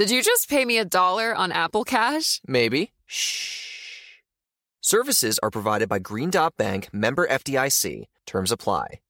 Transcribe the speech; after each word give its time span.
Did 0.00 0.10
you 0.10 0.22
just 0.22 0.48
pay 0.48 0.64
me 0.64 0.78
a 0.78 0.84
dollar 0.86 1.34
on 1.34 1.52
Apple 1.52 1.84
Cash? 1.84 2.40
Maybe. 2.46 2.92
Shh. 3.04 4.22
Services 4.80 5.38
are 5.42 5.50
provided 5.50 5.90
by 5.90 5.98
Green 5.98 6.30
Dot 6.30 6.56
Bank, 6.56 6.88
member 6.90 7.28
FDIC. 7.28 8.06
Terms 8.24 8.50
apply. 8.50 9.00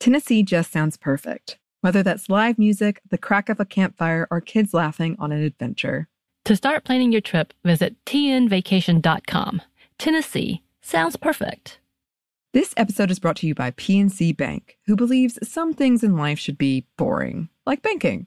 Tennessee 0.00 0.42
just 0.42 0.72
sounds 0.72 0.96
perfect. 0.96 1.60
Whether 1.82 2.02
that's 2.02 2.28
live 2.28 2.58
music, 2.58 3.00
the 3.08 3.16
crack 3.16 3.48
of 3.48 3.60
a 3.60 3.64
campfire, 3.64 4.26
or 4.28 4.40
kids 4.40 4.74
laughing 4.74 5.14
on 5.20 5.30
an 5.30 5.40
adventure. 5.40 6.08
To 6.46 6.56
start 6.56 6.82
planning 6.82 7.12
your 7.12 7.20
trip, 7.20 7.54
visit 7.62 7.94
tnvacation.com. 8.04 9.62
Tennessee 9.98 10.62
sounds 10.82 11.14
perfect. 11.14 11.78
This 12.52 12.74
episode 12.76 13.12
is 13.12 13.20
brought 13.20 13.36
to 13.36 13.46
you 13.46 13.54
by 13.54 13.70
PNC 13.70 14.36
Bank, 14.36 14.78
who 14.86 14.96
believes 14.96 15.38
some 15.48 15.74
things 15.74 16.02
in 16.02 16.16
life 16.16 16.40
should 16.40 16.58
be 16.58 16.88
boring, 16.96 17.50
like 17.64 17.82
banking. 17.82 18.26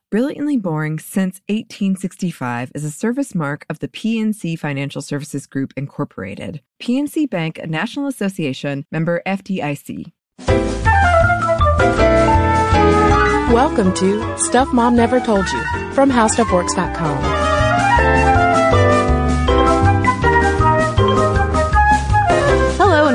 Brilliantly 0.11 0.57
Boring 0.57 0.99
Since 0.99 1.39
1865 1.47 2.73
is 2.75 2.83
a 2.83 2.91
service 2.91 3.33
mark 3.33 3.65
of 3.69 3.79
the 3.79 3.87
PNC 3.87 4.59
Financial 4.59 5.01
Services 5.01 5.47
Group, 5.47 5.71
Incorporated. 5.77 6.61
PNC 6.81 7.29
Bank, 7.29 7.57
a 7.57 7.65
National 7.65 8.07
Association 8.07 8.85
member 8.91 9.21
FDIC. 9.25 10.11
Welcome 13.53 13.93
to 13.93 14.37
Stuff 14.37 14.73
Mom 14.73 14.97
Never 14.97 15.21
Told 15.21 15.49
You 15.49 15.63
from 15.93 16.11
HowStuffWorks.com. 16.11 17.40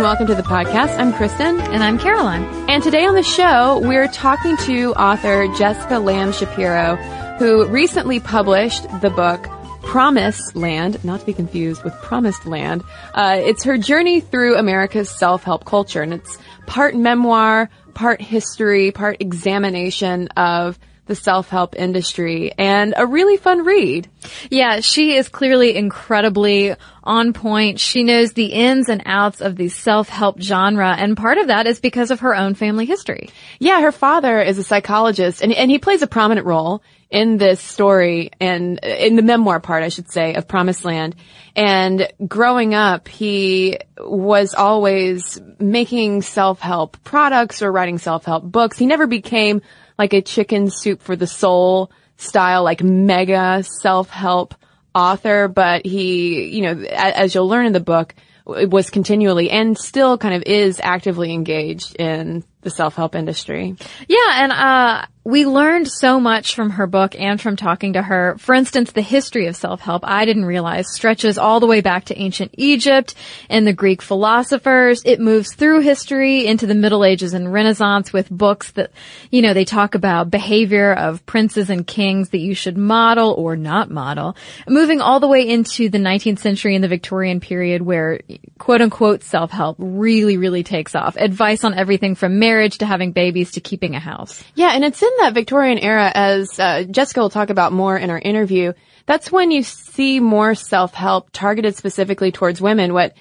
welcome 0.07 0.29
to 0.29 0.37
the 0.37 0.43
podcast. 0.43 0.97
I'm 1.01 1.13
Kristen. 1.13 1.59
And 1.59 1.83
I'm 1.83 1.99
Caroline. 1.99 2.45
And 2.71 2.81
today 2.81 3.07
on 3.07 3.17
the 3.17 3.25
show, 3.25 3.81
we're 3.81 4.07
talking 4.07 4.57
to 4.59 4.95
author 4.95 5.49
Jessica 5.59 5.99
Lamb 5.99 6.31
Shapiro, 6.31 6.95
who 7.41 7.67
recently 7.67 8.21
published 8.21 8.85
the 9.01 9.11
book 9.11 9.49
Promise 9.83 10.55
Land, 10.55 11.05
not 11.05 11.19
to 11.19 11.27
be 11.27 11.33
confused 11.33 11.83
with 11.83 11.93
Promised 12.03 12.47
Land. 12.47 12.85
Uh, 13.15 13.41
it's 13.41 13.65
her 13.65 13.77
journey 13.79 14.21
through 14.21 14.57
America's 14.57 15.11
self-help 15.11 15.65
culture, 15.65 16.03
and 16.03 16.15
it's 16.15 16.39
part 16.67 16.95
memoir, 16.95 17.69
part 17.95 18.23
history, 18.23 18.93
part 18.93 19.17
examination 19.19 20.29
of 20.37 20.79
the 21.07 21.15
self-help 21.15 21.75
industry, 21.77 22.53
and 22.59 22.95
a 22.97 23.07
really 23.07 23.37
fun 23.37 23.65
read. 23.65 24.09
Yeah, 24.51 24.81
she 24.81 25.17
is 25.17 25.29
clearly 25.29 25.77
incredibly 25.77 26.75
on 27.03 27.33
point. 27.33 27.79
She 27.79 28.03
knows 28.03 28.33
the 28.33 28.47
ins 28.47 28.89
and 28.89 29.03
outs 29.07 29.41
of 29.41 29.57
the 29.57 29.69
self-help 29.69 30.41
genre, 30.41 30.95
and 30.99 31.17
part 31.17 31.39
of 31.39 31.47
that 31.47 31.67
is 31.67 31.81
because 31.81 32.11
of 32.11 32.21
her 32.21 32.35
own 32.35 32.55
family 32.55 32.87
history. 32.87 33.31
Yeah, 33.61 33.81
her 33.81 33.93
father 33.93 34.41
is 34.41 34.59
a 34.59 34.65
psychologist, 34.65 35.43
and, 35.43 35.53
and 35.53 35.71
he 35.71 35.79
plays 35.79 36.03
a 36.03 36.07
prominent 36.07 36.47
role 36.47 36.83
in 37.09 37.37
this 37.37 37.61
story 37.61 38.31
and 38.41 38.81
in 38.81 39.15
the 39.15 39.23
memoir 39.23 39.61
part, 39.61 39.85
I 39.85 39.91
should 39.91 40.11
say, 40.11 40.35
of 40.35 40.49
Promise 40.49 40.85
Land. 40.85 41.15
And 41.55 42.13
growing 42.27 42.75
up, 42.75 43.07
he 43.07 43.79
was 43.97 44.55
always 44.55 45.41
making 45.61 46.23
self-help 46.23 47.03
products 47.05 47.63
or 47.63 47.71
writing 47.71 47.99
self-help 47.99 48.43
books. 48.43 48.77
He 48.77 48.87
never 48.87 49.07
became 49.07 49.63
like 49.99 50.13
a 50.13 50.23
chicken 50.23 50.71
soup 50.71 51.03
for 51.03 51.17
the 51.17 51.27
soul 51.27 51.91
style, 52.17 52.63
like 52.63 52.83
mega 52.83 53.63
self-help 53.63 54.55
author, 54.95 55.49
but 55.49 55.85
he, 55.85 56.49
you 56.49 56.63
know, 56.63 56.85
as 56.91 57.35
you'll 57.35 57.49
learn 57.49 57.67
in 57.67 57.73
the 57.73 57.81
book, 57.81 58.15
was 58.47 58.91
continually 58.91 59.51
and 59.51 59.77
still 59.77 60.17
kind 60.17 60.35
of 60.35 60.43
is 60.45 60.81
actively 60.83 61.33
engaged 61.33 61.97
in 61.97 62.45
the 62.67 62.71
self-help 62.71 63.15
industry. 63.15 63.77
Yeah, 64.09 64.43
and 64.43 64.53
uh 64.53 65.07
we 65.27 65.45
learned 65.45 65.89
so 65.89 66.21
much 66.21 66.55
from 66.55 66.71
her 66.71 66.87
book 66.87 67.17
and 67.19 67.41
from 67.41 67.57
talking 67.57 67.95
to 67.95 68.03
her. 68.03 68.37
For 68.39 68.55
instance, 68.55 68.93
the 68.93 69.03
history 69.03 69.49
of 69.49 69.57
self-help, 69.57 70.03
I 70.05 70.25
didn't 70.25 70.45
realize 70.45 70.85
stretches 70.89 71.37
all 71.37 71.59
the 71.59 71.67
way 71.67 71.81
back 71.81 72.05
to 72.05 72.17
ancient 72.17 72.55
Egypt 72.57 73.17
and 73.51 73.67
the 73.67 73.73
Greek 73.73 74.03
philosophers. 74.03 75.03
It 75.05 75.19
moves 75.19 75.53
through 75.53 75.81
history 75.81 76.47
into 76.47 76.69
the 76.69 76.77
Middle 76.77 77.05
Ages 77.05 77.35
and 77.35 77.53
Renaissance 77.53 78.13
with 78.13 78.31
books 78.31 78.71
that, 78.73 78.93
you 79.33 79.43
know, 79.43 79.53
they 79.53 79.65
talk 79.65 79.97
about 79.97 80.31
behavior 80.31 80.93
of 80.93 81.27
princes 81.27 81.71
and 81.71 81.85
kings 81.85 82.29
that 82.29 82.39
you 82.39 82.55
should 82.55 82.79
model 82.79 83.33
or 83.33 83.57
not 83.57 83.91
model. 83.91 84.37
Moving 84.69 85.01
all 85.01 85.19
the 85.19 85.27
way 85.27 85.49
into 85.49 85.89
the 85.89 85.99
19th 85.99 86.39
century 86.39 86.77
and 86.77 86.85
the 86.85 86.89
Victorian 86.89 87.41
period 87.41 87.83
where 87.83 88.21
quote 88.59 88.81
unquote 88.81 89.25
self-help 89.25 89.75
really, 89.81 90.37
really 90.37 90.63
takes 90.63 90.95
off. 90.95 91.17
Advice 91.17 91.65
on 91.65 91.75
everything 91.75 92.15
from 92.15 92.39
marriage 92.39 92.56
to 92.65 92.87
having 92.87 93.13
babies 93.13 93.53
to 93.53 93.61
keeping 93.61 93.95
a 93.95 94.01
house. 94.01 94.43
Yeah, 94.55 94.71
and 94.75 94.85
it's 94.85 95.03
in 95.03 95.11
that 95.19 95.35
Victorian 95.35 95.79
era, 95.79 96.11
as 96.15 96.59
uh, 96.59 96.85
Jessica 96.91 97.21
will 97.21 97.31
talk 97.31 97.51
about 97.51 97.73
more 97.73 97.97
in 97.97 98.11
our 98.11 98.19
interview, 98.19 98.73
that's 99.07 99.31
when 99.31 99.51
you 99.51 99.63
see 99.63 100.21
more 100.21 100.55
self-help 100.55 101.31
targeted 101.33 101.77
specifically 101.77 102.33
towards 102.33 102.61
women. 102.61 102.93
What 102.93 103.15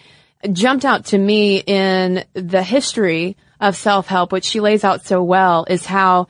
jumped 0.51 0.85
out 0.85 1.06
to 1.07 1.18
me 1.18 1.59
in 1.59 2.23
the 2.34 2.63
history 2.63 3.38
of 3.59 3.75
self-help, 3.75 4.31
which 4.31 4.46
she 4.46 4.59
lays 4.59 4.84
out 4.84 5.06
so 5.06 5.23
well, 5.23 5.66
is 5.69 5.85
how 5.85 6.28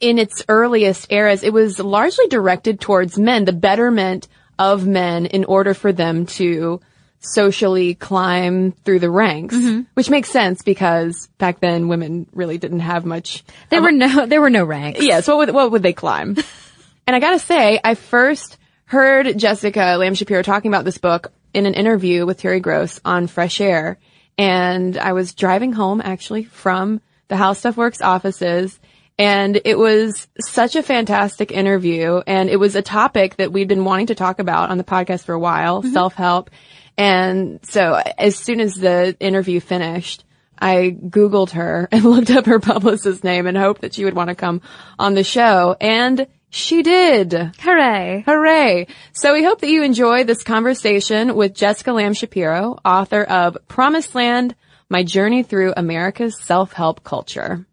in 0.00 0.18
its 0.18 0.44
earliest 0.48 1.10
eras, 1.10 1.42
it 1.42 1.52
was 1.52 1.78
largely 1.78 2.26
directed 2.28 2.80
towards 2.80 3.18
men, 3.18 3.44
the 3.44 3.52
betterment 3.52 4.28
of 4.58 4.86
men 4.86 5.26
in 5.26 5.44
order 5.44 5.74
for 5.74 5.92
them 5.92 6.26
to 6.26 6.80
socially 7.22 7.94
climb 7.94 8.72
through 8.84 8.98
the 8.98 9.10
ranks, 9.10 9.54
Mm-hmm. 9.54 9.82
which 9.94 10.10
makes 10.10 10.28
sense 10.30 10.62
because 10.62 11.28
back 11.38 11.60
then 11.60 11.88
women 11.88 12.26
really 12.32 12.58
didn't 12.58 12.80
have 12.80 13.04
much. 13.04 13.44
There 13.70 13.80
were 13.80 13.92
no, 13.92 14.26
there 14.26 14.40
were 14.40 14.50
no 14.50 14.64
ranks. 14.64 15.00
Yes, 15.02 15.26
what 15.28 15.38
would 15.38 15.50
what 15.54 15.70
would 15.70 15.82
they 15.82 15.92
climb? 15.92 16.36
and 17.06 17.16
I 17.16 17.20
gotta 17.20 17.38
say, 17.38 17.80
I 17.82 17.94
first 17.94 18.58
heard 18.86 19.38
Jessica 19.38 19.96
Lamb 19.98 20.14
Shapiro 20.14 20.42
talking 20.42 20.70
about 20.70 20.84
this 20.84 20.98
book 20.98 21.32
in 21.54 21.64
an 21.66 21.74
interview 21.74 22.26
with 22.26 22.38
Terry 22.38 22.60
Gross 22.60 23.00
on 23.04 23.26
Fresh 23.26 23.60
Air, 23.60 23.98
and 24.36 24.98
I 24.98 25.12
was 25.12 25.34
driving 25.34 25.72
home 25.72 26.00
actually 26.04 26.44
from 26.44 27.00
the 27.28 27.36
How 27.36 27.52
Stuff 27.54 27.76
Works 27.76 28.00
offices. 28.02 28.78
And 29.18 29.60
it 29.66 29.78
was 29.78 30.26
such 30.40 30.74
a 30.74 30.82
fantastic 30.82 31.52
interview. 31.52 32.22
And 32.26 32.48
it 32.48 32.56
was 32.56 32.74
a 32.74 32.82
topic 32.82 33.36
that 33.36 33.52
we'd 33.52 33.68
been 33.68 33.84
wanting 33.84 34.06
to 34.06 34.14
talk 34.14 34.38
about 34.38 34.70
on 34.70 34.78
the 34.78 34.84
podcast 34.84 35.24
for 35.24 35.34
a 35.34 35.38
while, 35.38 35.82
self-help. 35.82 36.50
And 36.96 37.60
so 37.64 38.00
as 38.18 38.36
soon 38.36 38.60
as 38.60 38.74
the 38.74 39.16
interview 39.18 39.60
finished, 39.60 40.24
I 40.58 40.96
Googled 40.96 41.50
her 41.50 41.88
and 41.92 42.04
looked 42.04 42.30
up 42.30 42.46
her 42.46 42.60
publicist's 42.60 43.24
name 43.24 43.46
and 43.46 43.56
hoped 43.56 43.80
that 43.82 43.94
she 43.94 44.04
would 44.04 44.14
want 44.14 44.28
to 44.28 44.34
come 44.34 44.62
on 44.98 45.14
the 45.14 45.24
show. 45.24 45.76
And 45.80 46.26
she 46.50 46.82
did. 46.82 47.32
Hooray. 47.60 48.24
Hooray. 48.26 48.86
So 49.12 49.32
we 49.32 49.42
hope 49.42 49.60
that 49.60 49.70
you 49.70 49.82
enjoy 49.82 50.24
this 50.24 50.42
conversation 50.42 51.34
with 51.34 51.54
Jessica 51.54 51.92
Lamb 51.92 52.12
Shapiro, 52.12 52.78
author 52.84 53.22
of 53.22 53.56
Promise 53.68 54.14
Land, 54.14 54.54
My 54.90 55.02
Journey 55.02 55.42
Through 55.42 55.72
America's 55.76 56.38
Self-Help 56.42 57.02
Culture. 57.04 57.66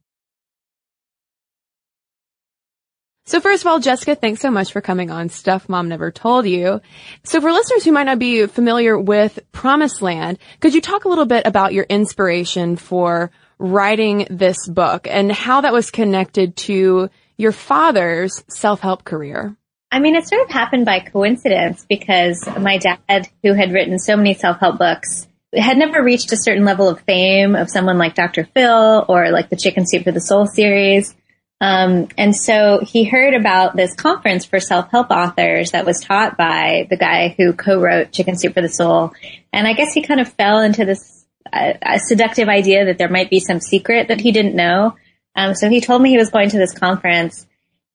So 3.30 3.40
first 3.40 3.62
of 3.62 3.68
all, 3.68 3.80
Jessica, 3.80 4.16
thanks 4.16 4.42
so 4.42 4.50
much 4.50 4.72
for 4.72 4.82
coming 4.82 5.12
on 5.12 5.30
Stuff 5.30 5.70
Mom 5.70 5.88
Never 5.88 6.10
Told 6.10 6.48
You. 6.48 6.82
So 7.24 7.40
for 7.40 7.52
listeners 7.52 7.84
who 7.84 7.92
might 7.92 8.06
not 8.06 8.18
be 8.18 8.48
familiar 8.48 8.98
with 8.98 9.38
Promise 9.52 10.02
Land, 10.02 10.40
could 10.62 10.74
you 10.74 10.82
talk 10.82 11.06
a 11.06 11.10
little 11.10 11.28
bit 11.28 11.46
about 11.46 11.72
your 11.72 11.84
inspiration 11.84 12.76
for 12.76 13.30
writing 13.60 14.26
this 14.32 14.68
book 14.68 15.06
and 15.08 15.32
how 15.32 15.62
that 15.62 15.74
was 15.74 15.92
connected 15.92 16.56
to 16.56 17.12
your 17.38 17.52
father's 17.52 18.44
self-help 18.48 19.04
career? 19.04 19.56
I 19.92 20.00
mean, 20.00 20.16
it 20.16 20.28
sort 20.28 20.42
of 20.42 20.50
happened 20.50 20.88
by 20.88 21.00
coincidence 21.00 21.86
because 21.88 22.50
my 22.60 22.80
dad, 22.80 23.28
who 23.44 23.54
had 23.54 23.74
written 23.74 24.00
so 24.00 24.18
many 24.18 24.34
self-help 24.34 24.80
books, 24.80 25.28
had 25.56 25.78
never 25.78 26.04
reached 26.04 26.32
a 26.32 26.38
certain 26.38 26.66
level 26.66 26.90
of 26.90 27.00
fame 27.02 27.56
of 27.56 27.70
someone 27.70 28.00
like 28.00 28.16
Dr. 28.16 28.46
Phil 28.56 29.06
or 29.08 29.30
like 29.30 29.52
the 29.52 29.56
Chicken 29.56 29.86
Soup 29.86 30.04
for 30.04 30.12
the 30.12 30.20
Soul 30.20 30.48
series. 30.48 31.14
Um, 31.62 32.08
and 32.18 32.36
so 32.36 32.80
he 32.82 33.04
heard 33.04 33.34
about 33.34 33.76
this 33.76 33.94
conference 33.94 34.46
for 34.46 34.60
self-help 34.60 35.12
authors 35.12 35.72
that 35.72 35.86
was 35.86 36.00
taught 36.00 36.38
by 36.38 36.88
the 36.90 36.98
guy 36.98 37.36
who 37.38 37.54
co-wrote 37.54 38.12
Chicken 38.12 38.38
Soup 38.38 38.54
for 38.54 38.62
the 38.62 38.70
Soul. 38.70 39.14
And 39.52 39.68
I 39.68 39.74
guess 39.74 39.94
he 39.94 40.02
kind 40.02 40.22
of 40.22 40.32
fell 40.34 40.60
into 40.60 40.86
this 40.86 41.26
uh, 41.52 41.98
seductive 41.98 42.48
idea 42.48 42.86
that 42.86 42.98
there 42.98 43.10
might 43.10 43.30
be 43.30 43.40
some 43.40 43.60
secret 43.60 44.08
that 44.08 44.22
he 44.22 44.32
didn't 44.32 44.56
know. 44.56 44.96
Um, 45.36 45.54
so 45.54 45.70
he 45.70 45.82
told 45.82 46.02
me 46.02 46.10
he 46.10 46.18
was 46.18 46.30
going 46.30 46.50
to 46.50 46.58
this 46.58 46.74
conference 46.74 47.46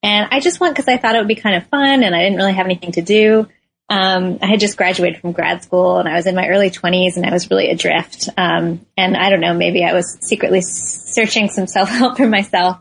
and 0.05 0.28
I 0.31 0.40
just 0.40 0.60
went 0.60 0.76
because 0.76 0.87
I 0.87 0.99
thought 0.99 1.14
it 1.17 1.19
would 1.19 1.28
be 1.28 1.34
kind 1.34 1.56
of 1.56 1.67
fun 1.69 2.05
and 2.05 2.14
I 2.14 2.22
didn't 2.22 2.37
really 2.37 2.52
have 2.52 2.67
anything 2.67 2.93
to 2.93 3.02
do. 3.02 3.49
Um, 3.90 4.38
I 4.40 4.46
had 4.46 4.60
just 4.60 4.78
graduated 4.78 5.20
from 5.20 5.32
grad 5.32 5.62
school 5.62 5.98
and 5.98 6.08
I 6.08 6.14
was 6.14 6.26
in 6.26 6.34
my 6.34 6.48
early 6.48 6.70
20s 6.70 7.16
and 7.16 7.26
I 7.26 7.32
was 7.32 7.50
really 7.50 7.70
adrift. 7.70 8.31
Um, 8.36 8.86
and 8.96 9.14
I 9.16 9.28
don't 9.28 9.40
know, 9.40 9.52
maybe 9.52 9.84
I 9.84 9.92
was 9.92 10.16
secretly 10.22 10.62
searching 10.62 11.48
some 11.48 11.66
self 11.69 11.90
help 11.90 12.16
for 12.16 12.26
myself. 12.26 12.78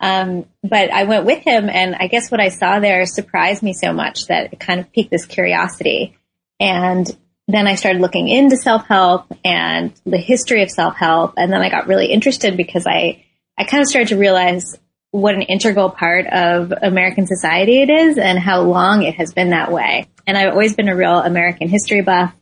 Um, 0.00 0.46
but 0.62 0.90
I 0.90 1.04
went 1.04 1.24
with 1.24 1.38
him 1.38 1.68
and 1.68 1.94
I 1.94 2.08
guess 2.08 2.30
what 2.30 2.40
I 2.40 2.48
saw 2.48 2.80
there 2.80 3.06
surprised 3.06 3.62
me 3.62 3.72
so 3.72 3.92
much 3.92 4.26
that 4.26 4.52
it 4.52 4.60
kind 4.60 4.80
of 4.80 4.92
piqued 4.92 5.10
this 5.10 5.26
curiosity. 5.26 6.16
And 6.58 7.06
then 7.46 7.66
I 7.66 7.76
started 7.76 8.02
looking 8.02 8.28
into 8.28 8.56
self 8.56 8.86
help 8.86 9.26
and 9.44 9.92
the 10.04 10.18
history 10.18 10.62
of 10.62 10.70
self 10.70 10.96
help. 10.96 11.34
And 11.36 11.52
then 11.52 11.62
I 11.62 11.70
got 11.70 11.86
really 11.86 12.06
interested 12.06 12.56
because 12.56 12.86
I, 12.86 13.24
I 13.56 13.64
kind 13.64 13.82
of 13.82 13.88
started 13.88 14.08
to 14.08 14.18
realize 14.18 14.76
what 15.10 15.34
an 15.34 15.42
integral 15.42 15.90
part 15.90 16.26
of 16.26 16.72
American 16.82 17.26
society 17.26 17.82
it 17.82 17.90
is 17.90 18.18
and 18.18 18.38
how 18.38 18.62
long 18.62 19.02
it 19.02 19.16
has 19.16 19.32
been 19.32 19.50
that 19.50 19.72
way. 19.72 20.06
And 20.26 20.36
I've 20.38 20.52
always 20.52 20.76
been 20.76 20.88
a 20.88 20.96
real 20.96 21.18
American 21.18 21.68
history 21.68 22.02
buff 22.02 22.34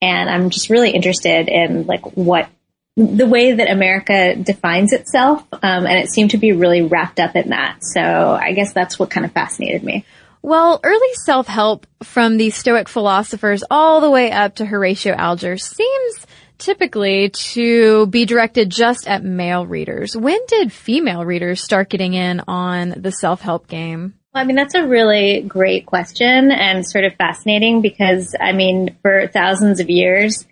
and 0.00 0.28
I'm 0.28 0.50
just 0.50 0.70
really 0.70 0.90
interested 0.90 1.48
in 1.48 1.86
like 1.86 2.16
what 2.16 2.48
the 2.96 3.26
way 3.26 3.52
that 3.52 3.70
America 3.70 4.34
defines 4.36 4.92
itself. 4.92 5.46
Um, 5.52 5.86
and 5.86 5.98
it 5.98 6.08
seemed 6.08 6.30
to 6.30 6.38
be 6.38 6.52
really 6.52 6.82
wrapped 6.82 7.20
up 7.20 7.36
in 7.36 7.50
that. 7.50 7.78
So 7.82 8.00
I 8.00 8.52
guess 8.52 8.72
that's 8.72 8.98
what 8.98 9.10
kind 9.10 9.26
of 9.26 9.32
fascinated 9.32 9.82
me. 9.84 10.04
Well, 10.42 10.80
early 10.82 11.14
self-help 11.24 11.86
from 12.02 12.36
the 12.36 12.50
Stoic 12.50 12.88
philosophers 12.88 13.64
all 13.70 14.00
the 14.00 14.10
way 14.10 14.30
up 14.30 14.56
to 14.56 14.64
Horatio 14.64 15.12
Alger 15.14 15.58
seems 15.58 16.25
typically 16.58 17.30
to 17.30 18.06
be 18.06 18.24
directed 18.24 18.70
just 18.70 19.06
at 19.08 19.22
male 19.22 19.66
readers. 19.66 20.16
When 20.16 20.38
did 20.48 20.72
female 20.72 21.24
readers 21.24 21.62
start 21.62 21.90
getting 21.90 22.14
in 22.14 22.40
on 22.48 22.94
the 22.96 23.12
self-help 23.12 23.68
game? 23.68 24.14
I 24.34 24.44
mean, 24.44 24.56
that's 24.56 24.74
a 24.74 24.86
really 24.86 25.40
great 25.40 25.86
question 25.86 26.50
and 26.50 26.86
sort 26.86 27.04
of 27.04 27.14
fascinating 27.14 27.80
because, 27.80 28.34
I 28.38 28.52
mean, 28.52 28.96
for 29.00 29.28
thousands 29.28 29.80
of 29.80 29.88
years, 29.88 30.46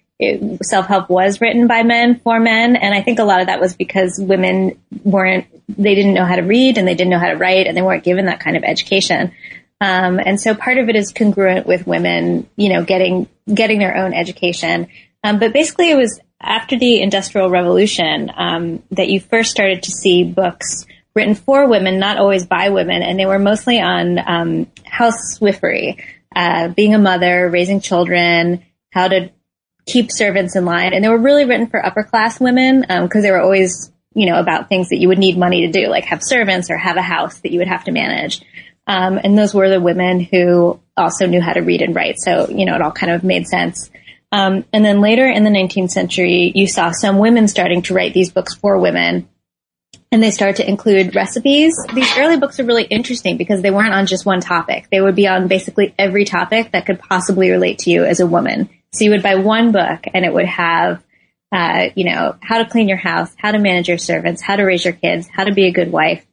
self-help 0.63 1.11
was 1.11 1.41
written 1.41 1.67
by 1.67 1.83
men 1.83 2.19
for 2.21 2.41
men. 2.41 2.77
And 2.77 2.95
I 2.95 3.03
think 3.03 3.19
a 3.19 3.25
lot 3.25 3.41
of 3.41 3.49
that 3.49 3.61
was 3.61 3.77
because 3.77 4.19
women 4.19 4.81
weren't, 5.03 5.47
they 5.69 5.95
didn't 5.95 6.15
know 6.15 6.25
how 6.25 6.37
to 6.37 6.43
read 6.43 6.79
and 6.79 6.89
they 6.89 6.95
didn't 6.95 7.11
know 7.11 7.19
how 7.19 7.29
to 7.29 7.37
write 7.37 7.67
and 7.67 7.77
they 7.77 7.83
weren't 7.83 8.05
given 8.05 8.27
that 8.27 8.41
kind 8.41 8.57
of 8.57 8.65
education. 8.65 9.33
Um, 9.81 10.19
and 10.19 10.41
so 10.41 10.55
part 10.55 10.79
of 10.79 10.89
it 10.89 10.97
is 10.97 11.13
congruent 11.13 11.67
with 11.67 11.87
women, 11.87 12.49
you 12.57 12.71
know, 12.73 12.85
getting, 12.85 13.29
getting 13.53 13.81
their 13.81 13.97
own 13.97 14.15
education. 14.15 14.89
Um, 15.25 15.39
but 15.39 15.55
basically, 15.55 15.91
it 15.91 15.97
was 15.97 16.21
after 16.39 16.79
the 16.79 17.01
Industrial 17.01 17.49
Revolution 17.49 18.31
um, 18.37 18.83
that 18.91 19.09
you 19.09 19.19
first 19.19 19.51
started 19.51 19.83
to 19.85 19.91
see 19.91 20.23
books 20.23 20.85
written 21.15 21.35
for 21.35 21.67
women, 21.67 21.99
not 21.99 22.19
always 22.19 22.47
by 22.47 22.69
women, 22.69 23.03
and 23.03 23.19
they 23.19 23.25
were 23.25 23.39
mostly 23.39 23.81
on 23.81 24.19
um, 24.19 24.67
housewifery, 24.87 26.03
uh, 26.37 26.69
being 26.69 26.95
a 26.95 26.99
mother, 26.99 27.49
raising 27.49 27.81
children, 27.81 28.65
how 28.93 29.09
to 29.09 29.31
keep 29.87 30.11
servants 30.11 30.57
in 30.57 30.67
line, 30.67 30.93
and 30.93 31.03
they 31.03 31.09
were 31.09 31.19
really 31.19 31.47
written 31.47 31.69
for 31.69 31.85
upper 31.85 32.03
class 32.03 32.39
women 32.39 32.83
because 32.83 33.17
um, 33.17 33.23
they 33.23 33.31
were 33.31 33.41
always, 33.41 33.91
you 34.15 34.27
know, 34.27 34.39
about 34.39 34.69
things 34.69 34.91
that 34.91 34.99
you 34.99 35.09
would 35.09 35.19
need 35.19 35.39
money 35.39 35.67
to 35.67 35.73
do, 35.73 35.89
like 35.89 36.05
have 36.05 36.21
servants 36.23 36.71
or 36.71 36.77
have 36.77 36.97
a 36.99 37.03
house 37.03 37.39
that 37.41 37.53
you 37.53 37.61
would 37.61 37.69
have 37.69 37.85
to 37.85 37.93
manage. 37.93 38.43
Um, 38.87 39.19
and 39.23 39.39
those 39.39 39.55
were 39.55 39.71
the 39.71 39.81
women 39.81 40.21
who 40.21 40.81
also 40.97 41.27
knew 41.27 41.41
how 41.41 41.55
to 41.55 41.61
read 41.61 41.81
and 41.81 41.95
write, 41.95 42.17
so 42.19 42.49
you 42.51 42.67
know, 42.67 42.75
it 42.75 42.83
all 42.83 42.93
kind 42.93 43.13
of 43.13 43.25
made 43.25 43.47
sense. 43.47 43.91
Um, 44.33 44.65
and 44.73 44.85
then 44.85 45.01
later 45.01 45.27
in 45.27 45.45
the 45.45 45.51
19th 45.51 45.91
century, 45.91 46.53
you 46.55 46.67
saw 46.67 46.91
some 46.91 47.19
women 47.19 47.49
starting 47.49 47.83
to 47.83 47.95
write 47.95 48.15
these 48.15 48.31
books 48.31 48.55
for 48.55 48.79
women. 48.79 49.29
And 50.11 50.23
they 50.23 50.31
started 50.31 50.57
to 50.57 50.69
include 50.69 51.15
recipes. 51.15 51.75
These 51.93 52.17
early 52.17 52.37
books 52.37 52.61
are 52.61 52.65
really 52.65 52.85
interesting 52.85 53.37
because 53.37 53.63
they 53.63 53.71
weren't 53.71 53.95
on 53.95 54.07
just 54.07 54.25
one 54.25 54.41
topic. 54.41 54.89
They 54.91 55.01
would 55.01 55.17
be 55.17 55.27
on 55.27 55.49
basically 55.49 55.95
every 55.99 56.25
topic 56.25 56.71
that 56.73 56.87
could 56.87 57.01
possibly 57.01 57.51
relate 57.51 57.81
to 57.81 57.91
you 57.91 58.05
as 58.05 58.21
a 58.21 58.27
woman. 58.27 58.69
So 58.93 59.05
you 59.05 59.11
would 59.11 59.25
buy 59.25 59.35
one 59.37 59.73
book 59.73 60.05
and 60.13 60.25
it 60.25 60.33
would 60.33 60.47
have, 60.47 61.03
uh, 61.51 61.89
you 61.97 62.05
know, 62.05 62.37
how 62.41 62.59
to 62.59 62.69
clean 62.69 62.89
your 62.89 62.99
house, 62.99 63.33
how 63.37 63.51
to 63.51 63.59
manage 63.59 63.89
your 63.89 63.99
servants, 63.99 64.41
how 64.41 64.55
to 64.55 64.63
raise 64.63 64.85
your 64.85 64.95
kids, 64.95 65.29
how 65.33 65.45
to 65.45 65.53
be 65.53 65.67
a 65.67 65.73
good 65.73 65.91
wife, 65.91 66.25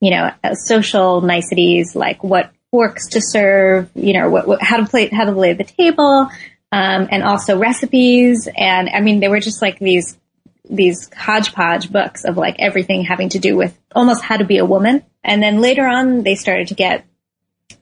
you 0.00 0.10
know, 0.10 0.30
uh, 0.44 0.54
social 0.54 1.22
niceties 1.22 1.96
like 1.96 2.22
what 2.22 2.52
forks 2.70 3.08
to 3.08 3.20
serve, 3.22 3.88
you 3.94 4.12
know, 4.12 4.28
what, 4.28 4.46
what, 4.48 4.62
how 4.62 4.78
to 4.78 4.86
play, 4.86 5.08
how 5.08 5.24
to 5.24 5.32
lay 5.32 5.52
the 5.52 5.64
table, 5.64 6.28
um, 6.72 7.06
and 7.10 7.22
also 7.22 7.58
recipes. 7.58 8.48
And 8.56 8.88
I 8.88 9.00
mean, 9.00 9.20
they 9.20 9.28
were 9.28 9.40
just 9.40 9.62
like 9.62 9.78
these 9.78 10.18
these 10.68 11.12
hodgepodge 11.14 11.92
books 11.92 12.24
of 12.24 12.36
like 12.36 12.56
everything 12.58 13.04
having 13.04 13.28
to 13.30 13.38
do 13.38 13.56
with 13.56 13.78
almost 13.94 14.22
how 14.22 14.38
to 14.38 14.44
be 14.44 14.58
a 14.58 14.64
woman. 14.64 15.04
And 15.22 15.42
then 15.42 15.60
later 15.60 15.86
on, 15.86 16.22
they 16.22 16.34
started 16.34 16.68
to 16.68 16.74
get 16.74 17.04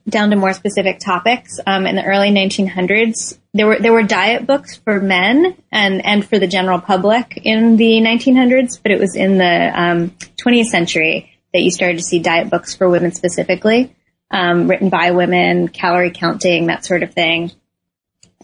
down 0.09 0.31
to 0.31 0.35
more 0.35 0.53
specific 0.53 0.99
topics. 0.99 1.59
Um, 1.65 1.85
in 1.85 1.95
the 1.95 2.03
early 2.03 2.29
1900s, 2.29 3.37
there 3.53 3.67
were 3.67 3.79
there 3.79 3.93
were 3.93 4.03
diet 4.03 4.45
books 4.45 4.75
for 4.77 4.99
men 4.99 5.55
and 5.71 6.05
and 6.05 6.27
for 6.27 6.37
the 6.37 6.47
general 6.47 6.79
public 6.79 7.39
in 7.43 7.77
the 7.77 8.01
1900s, 8.01 8.79
but 8.81 8.91
it 8.91 8.99
was 8.99 9.15
in 9.15 9.37
the 9.37 9.71
um, 9.73 10.09
20th 10.43 10.65
century 10.65 11.31
that 11.53 11.61
you 11.61 11.71
started 11.71 11.97
to 11.97 12.03
see 12.03 12.19
diet 12.19 12.49
books 12.49 12.75
for 12.75 12.89
women 12.89 13.11
specifically, 13.11 13.95
um, 14.31 14.69
written 14.69 14.89
by 14.89 15.11
women, 15.11 15.67
calorie 15.67 16.11
counting, 16.11 16.67
that 16.67 16.85
sort 16.85 17.03
of 17.03 17.13
thing. 17.13 17.51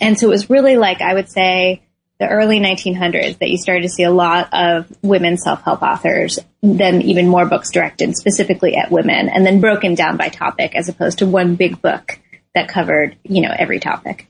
And 0.01 0.17
so 0.17 0.27
it 0.27 0.29
was 0.29 0.49
really 0.49 0.77
like, 0.77 1.01
I 1.01 1.13
would 1.13 1.29
say, 1.29 1.83
the 2.19 2.27
early 2.27 2.59
1900s 2.59 3.37
that 3.39 3.49
you 3.49 3.57
started 3.57 3.83
to 3.83 3.89
see 3.89 4.03
a 4.03 4.11
lot 4.11 4.49
of 4.51 4.91
women 5.03 5.37
self-help 5.37 5.83
authors, 5.83 6.39
then 6.63 7.01
even 7.03 7.27
more 7.27 7.45
books 7.45 7.71
directed 7.71 8.15
specifically 8.17 8.75
at 8.75 8.89
women 8.89 9.29
and 9.29 9.45
then 9.45 9.61
broken 9.61 9.93
down 9.93 10.17
by 10.17 10.29
topic 10.29 10.75
as 10.75 10.89
opposed 10.89 11.19
to 11.19 11.27
one 11.27 11.55
big 11.55 11.79
book 11.81 12.19
that 12.55 12.69
covered, 12.69 13.17
you 13.23 13.41
know, 13.41 13.53
every 13.55 13.79
topic. 13.79 14.27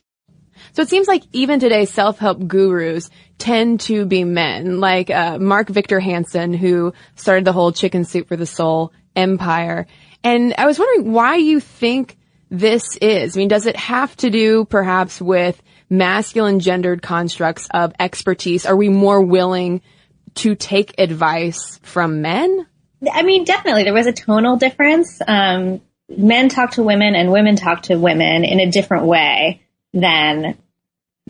So 0.73 0.81
it 0.81 0.89
seems 0.89 1.07
like 1.07 1.23
even 1.31 1.59
today, 1.59 1.85
self-help 1.85 2.45
gurus 2.45 3.09
tend 3.37 3.79
to 3.81 4.05
be 4.05 4.23
men, 4.23 4.79
like 4.79 5.09
uh, 5.09 5.39
Mark 5.39 5.69
Victor 5.69 5.99
Hansen, 5.99 6.53
who 6.53 6.93
started 7.15 7.45
the 7.45 7.53
whole 7.53 7.71
Chicken 7.71 8.03
Soup 8.03 8.27
for 8.27 8.35
the 8.35 8.45
Soul 8.45 8.91
empire. 9.15 9.87
And 10.23 10.53
I 10.57 10.65
was 10.65 10.77
wondering 10.77 11.13
why 11.13 11.38
you 11.38 11.59
think 11.59 12.17
this 12.50 12.98
is? 12.98 13.36
I 13.36 13.39
mean, 13.39 13.48
does 13.48 13.66
it 13.66 13.75
have 13.75 14.16
to 14.18 14.30
do 14.30 14.66
perhaps 14.66 15.22
with 15.22 15.62
masculine 15.89 16.60
gendered 16.60 17.01
constructs 17.01 17.68
of 17.74 17.94
expertise? 18.00 18.66
Are 18.66 18.75
we 18.75 18.89
more 18.89 19.22
willing 19.22 19.82
to 20.36 20.56
take 20.56 21.00
advice 21.00 21.80
from 21.84 22.22
men? 22.22 22.68
I 23.12 23.24
mean, 23.24 23.44
definitely. 23.44 23.84
There 23.84 23.94
was 23.94 24.08
a 24.08 24.13
tonal 24.13 24.58
difference. 24.58 25.22
Um, 25.25 25.82
men 26.10 26.50
talk 26.50 26.72
to 26.72 26.84
women 26.84 27.16
and 27.16 27.32
women 27.32 27.56
talk 27.56 27.84
to 27.84 27.98
women 27.98 28.44
in 28.44 28.60
a 28.60 28.72
different 28.72 29.06
way 29.06 29.62
than 29.94 30.58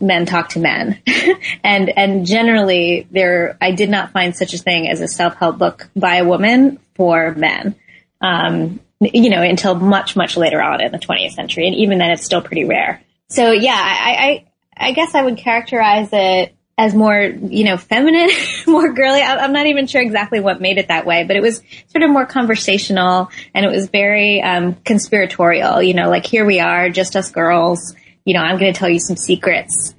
men 0.00 0.26
talk 0.26 0.50
to 0.50 0.60
men. 0.60 1.02
and, 1.64 1.90
and 1.90 2.26
generally 2.26 3.06
there, 3.10 3.56
I 3.60 3.72
did 3.72 3.90
not 3.90 4.12
find 4.12 4.36
such 4.36 4.54
a 4.54 4.58
thing 4.58 4.88
as 4.88 5.00
a 5.00 5.08
self-help 5.08 5.58
book 5.58 5.88
by 5.96 6.16
a 6.16 6.24
woman 6.24 6.78
for 6.94 7.34
men. 7.34 7.74
Um, 8.20 8.80
you 9.00 9.30
know, 9.30 9.42
until 9.42 9.74
much, 9.74 10.16
much 10.16 10.36
later 10.36 10.60
on 10.60 10.80
in 10.80 10.92
the 10.92 10.98
20th 10.98 11.32
century. 11.32 11.66
And 11.66 11.76
even 11.76 11.98
then 11.98 12.10
it's 12.10 12.24
still 12.24 12.42
pretty 12.42 12.64
rare. 12.64 13.02
So 13.28 13.52
yeah, 13.52 13.78
I, 13.80 14.44
I, 14.76 14.88
I 14.88 14.92
guess 14.92 15.14
I 15.14 15.22
would 15.22 15.36
characterize 15.36 16.08
it 16.12 16.54
as 16.76 16.94
more, 16.94 17.20
you 17.20 17.64
know, 17.64 17.76
feminine, 17.76 18.30
more 18.66 18.92
girly. 18.92 19.20
I, 19.20 19.44
am 19.44 19.52
not 19.52 19.66
even 19.66 19.86
sure 19.86 20.00
exactly 20.00 20.40
what 20.40 20.60
made 20.60 20.78
it 20.78 20.88
that 20.88 21.06
way, 21.06 21.24
but 21.24 21.36
it 21.36 21.42
was 21.42 21.60
sort 21.88 22.04
of 22.04 22.10
more 22.10 22.26
conversational 22.26 23.30
and 23.54 23.66
it 23.66 23.70
was 23.70 23.88
very, 23.88 24.40
um, 24.42 24.74
conspiratorial, 24.84 25.82
you 25.82 25.94
know, 25.94 26.08
like 26.08 26.24
here 26.24 26.44
we 26.44 26.60
are, 26.60 26.88
just 26.88 27.16
us 27.16 27.30
girls, 27.30 27.94
you 28.24 28.34
know, 28.34 28.40
I'm 28.40 28.58
going 28.58 28.72
to 28.72 28.78
tell 28.78 28.88
you 28.88 29.00
some 29.00 29.16
secrets. 29.16 29.94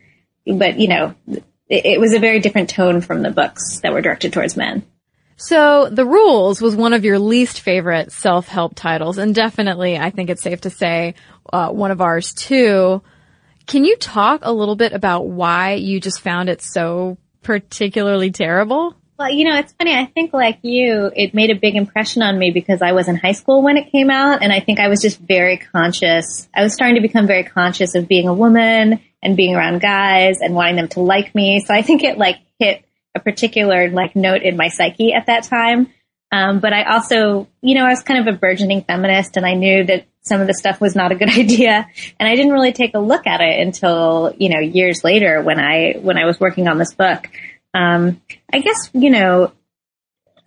But, 0.45 0.79
you 0.79 0.87
know, 0.87 1.15
it, 1.27 1.85
it 1.85 1.99
was 1.99 2.13
a 2.13 2.19
very 2.19 2.39
different 2.39 2.69
tone 2.69 3.01
from 3.01 3.21
the 3.21 3.31
books 3.31 3.81
that 3.81 3.93
were 3.93 4.01
directed 4.01 4.33
towards 4.33 4.57
men. 4.57 4.85
So 5.41 5.87
The 5.89 6.05
Rules 6.05 6.61
was 6.61 6.75
one 6.75 6.91
of 6.91 7.05
your 7.05 7.17
least 7.17 7.61
favorite 7.61 8.11
self-help 8.11 8.75
titles 8.75 9.17
and 9.17 9.33
definitely, 9.33 9.97
I 9.97 10.09
think 10.09 10.29
it's 10.29 10.41
safe 10.41 10.59
to 10.61 10.69
say, 10.69 11.15
uh, 11.53 11.69
one 11.69 11.91
of 11.91 12.01
ours 12.01 12.33
too. 12.33 13.01
Can 13.65 13.85
you 13.85 13.95
talk 13.95 14.41
a 14.43 14.51
little 14.51 14.75
bit 14.75 14.91
about 14.91 15.27
why 15.27 15.75
you 15.75 16.01
just 16.01 16.19
found 16.19 16.49
it 16.49 16.61
so 16.61 17.17
particularly 17.41 18.31
terrible? 18.31 18.95
Well, 19.17 19.31
you 19.31 19.45
know, 19.45 19.57
it's 19.57 19.71
funny. 19.71 19.95
I 19.95 20.07
think 20.07 20.33
like 20.33 20.59
you, 20.61 21.09
it 21.15 21.33
made 21.33 21.51
a 21.51 21.55
big 21.55 21.77
impression 21.77 22.21
on 22.21 22.37
me 22.37 22.51
because 22.51 22.81
I 22.81 22.91
was 22.91 23.07
in 23.07 23.15
high 23.15 23.31
school 23.31 23.61
when 23.61 23.77
it 23.77 23.93
came 23.93 24.09
out 24.09 24.43
and 24.43 24.51
I 24.51 24.59
think 24.59 24.81
I 24.81 24.89
was 24.89 25.01
just 25.01 25.19
very 25.19 25.55
conscious. 25.55 26.49
I 26.53 26.63
was 26.63 26.73
starting 26.73 26.95
to 26.95 27.01
become 27.01 27.27
very 27.27 27.45
conscious 27.45 27.95
of 27.95 28.09
being 28.09 28.27
a 28.27 28.33
woman 28.33 28.99
and 29.23 29.37
being 29.37 29.55
around 29.55 29.79
guys 29.79 30.39
and 30.41 30.53
wanting 30.53 30.75
them 30.75 30.89
to 30.89 30.99
like 30.99 31.33
me. 31.33 31.63
So 31.65 31.73
I 31.73 31.81
think 31.81 32.03
it 32.03 32.17
like 32.17 32.39
hit 32.59 32.83
a 33.15 33.19
particular 33.19 33.89
like 33.89 34.15
note 34.15 34.43
in 34.43 34.57
my 34.57 34.69
psyche 34.69 35.13
at 35.13 35.27
that 35.27 35.43
time. 35.43 35.91
Um, 36.31 36.59
but 36.59 36.73
I 36.73 36.83
also, 36.83 37.47
you 37.61 37.75
know, 37.75 37.85
I 37.85 37.89
was 37.89 38.03
kind 38.03 38.27
of 38.27 38.33
a 38.33 38.37
burgeoning 38.37 38.83
feminist 38.83 39.35
and 39.35 39.45
I 39.45 39.55
knew 39.55 39.83
that 39.85 40.05
some 40.21 40.41
of 40.41 40.47
the 40.47 40.53
stuff 40.53 40.79
was 40.79 40.95
not 40.95 41.11
a 41.11 41.15
good 41.15 41.29
idea. 41.37 41.87
And 42.19 42.29
I 42.29 42.35
didn't 42.35 42.53
really 42.53 42.73
take 42.73 42.93
a 42.93 42.99
look 42.99 43.25
at 43.25 43.41
it 43.41 43.59
until, 43.59 44.33
you 44.37 44.49
know, 44.49 44.59
years 44.59 45.03
later 45.03 45.41
when 45.41 45.59
I, 45.59 45.95
when 45.99 46.17
I 46.17 46.25
was 46.25 46.39
working 46.39 46.67
on 46.67 46.77
this 46.77 46.93
book. 46.93 47.29
Um, 47.73 48.21
I 48.51 48.59
guess, 48.59 48.89
you 48.93 49.09
know, 49.09 49.51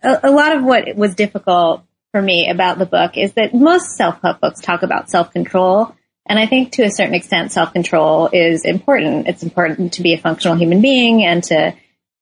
a, 0.01 0.19
a 0.23 0.31
lot 0.31 0.55
of 0.55 0.63
what 0.63 0.95
was 0.95 1.15
difficult 1.15 1.83
for 2.11 2.21
me 2.21 2.49
about 2.49 2.77
the 2.77 2.85
book 2.85 3.17
is 3.17 3.33
that 3.33 3.53
most 3.53 3.95
self-help 3.97 4.39
books 4.39 4.61
talk 4.61 4.83
about 4.83 5.09
self-control. 5.09 5.95
And 6.25 6.39
I 6.39 6.45
think 6.45 6.73
to 6.73 6.83
a 6.83 6.91
certain 6.91 7.15
extent, 7.15 7.51
self-control 7.51 8.29
is 8.31 8.63
important. 8.63 9.27
It's 9.27 9.43
important 9.43 9.93
to 9.93 10.01
be 10.01 10.13
a 10.13 10.17
functional 10.17 10.55
human 10.55 10.81
being 10.81 11.23
and 11.23 11.43
to 11.45 11.73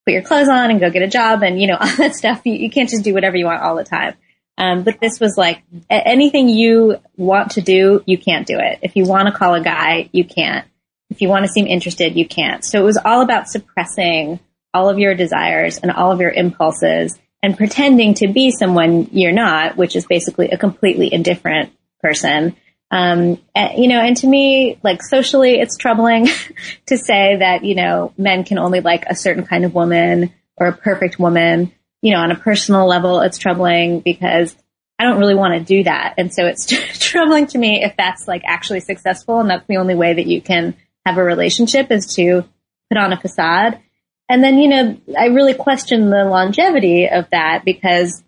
put 0.04 0.12
your 0.12 0.22
clothes 0.22 0.48
on 0.48 0.70
and 0.70 0.80
go 0.80 0.90
get 0.90 1.02
a 1.02 1.08
job 1.08 1.42
and, 1.42 1.60
you 1.60 1.66
know, 1.66 1.76
all 1.80 1.96
that 1.96 2.14
stuff. 2.14 2.42
You, 2.44 2.54
you 2.54 2.70
can't 2.70 2.88
just 2.88 3.04
do 3.04 3.14
whatever 3.14 3.36
you 3.36 3.46
want 3.46 3.62
all 3.62 3.76
the 3.76 3.84
time. 3.84 4.14
Um, 4.58 4.82
but 4.82 5.00
this 5.00 5.18
was 5.18 5.36
like 5.36 5.62
anything 5.88 6.48
you 6.48 7.00
want 7.16 7.52
to 7.52 7.62
do, 7.62 8.02
you 8.06 8.18
can't 8.18 8.46
do 8.46 8.58
it. 8.58 8.80
If 8.82 8.96
you 8.96 9.04
want 9.04 9.28
to 9.28 9.34
call 9.34 9.54
a 9.54 9.62
guy, 9.62 10.10
you 10.12 10.24
can't. 10.24 10.66
If 11.10 11.20
you 11.20 11.28
want 11.28 11.46
to 11.46 11.52
seem 11.52 11.66
interested, 11.66 12.16
you 12.16 12.26
can't. 12.26 12.64
So 12.64 12.80
it 12.80 12.84
was 12.84 12.98
all 13.02 13.22
about 13.22 13.48
suppressing 13.48 14.40
all 14.74 14.88
of 14.88 14.98
your 14.98 15.14
desires 15.14 15.78
and 15.78 15.90
all 15.90 16.12
of 16.12 16.20
your 16.20 16.30
impulses 16.30 17.18
and 17.42 17.56
pretending 17.56 18.14
to 18.14 18.28
be 18.28 18.50
someone 18.50 19.08
you're 19.12 19.32
not, 19.32 19.76
which 19.76 19.96
is 19.96 20.06
basically 20.06 20.50
a 20.50 20.58
completely 20.58 21.12
indifferent 21.12 21.72
person. 22.00 22.56
Um, 22.92 23.38
and, 23.54 23.78
you 23.78 23.88
know, 23.88 24.00
and 24.00 24.14
to 24.18 24.26
me, 24.26 24.78
like 24.82 25.02
socially, 25.02 25.54
it's 25.54 25.78
troubling 25.78 26.28
to 26.86 26.98
say 26.98 27.36
that, 27.38 27.64
you 27.64 27.74
know, 27.74 28.12
men 28.18 28.44
can 28.44 28.58
only 28.58 28.80
like 28.80 29.06
a 29.06 29.16
certain 29.16 29.46
kind 29.46 29.64
of 29.64 29.74
woman 29.74 30.32
or 30.58 30.66
a 30.66 30.76
perfect 30.76 31.18
woman. 31.18 31.72
You 32.02 32.12
know, 32.12 32.20
on 32.20 32.30
a 32.30 32.36
personal 32.36 32.86
level, 32.86 33.20
it's 33.20 33.38
troubling 33.38 34.00
because 34.00 34.54
I 34.98 35.04
don't 35.04 35.18
really 35.18 35.34
want 35.34 35.54
to 35.54 35.64
do 35.64 35.84
that. 35.84 36.14
And 36.18 36.32
so 36.32 36.46
it's 36.46 36.66
troubling 37.00 37.46
to 37.48 37.58
me 37.58 37.82
if 37.82 37.96
that's 37.96 38.28
like 38.28 38.42
actually 38.44 38.80
successful 38.80 39.40
and 39.40 39.48
that's 39.48 39.66
the 39.66 39.78
only 39.78 39.94
way 39.94 40.12
that 40.12 40.26
you 40.26 40.42
can 40.42 40.74
have 41.06 41.16
a 41.16 41.24
relationship 41.24 41.90
is 41.90 42.14
to 42.16 42.44
put 42.90 42.98
on 42.98 43.12
a 43.12 43.20
facade. 43.20 43.80
And 44.28 44.44
then, 44.44 44.58
you 44.58 44.68
know, 44.68 44.98
I 45.18 45.26
really 45.26 45.54
question 45.54 46.10
the 46.10 46.24
longevity 46.24 47.08
of 47.08 47.28
that 47.30 47.64
because 47.64 48.22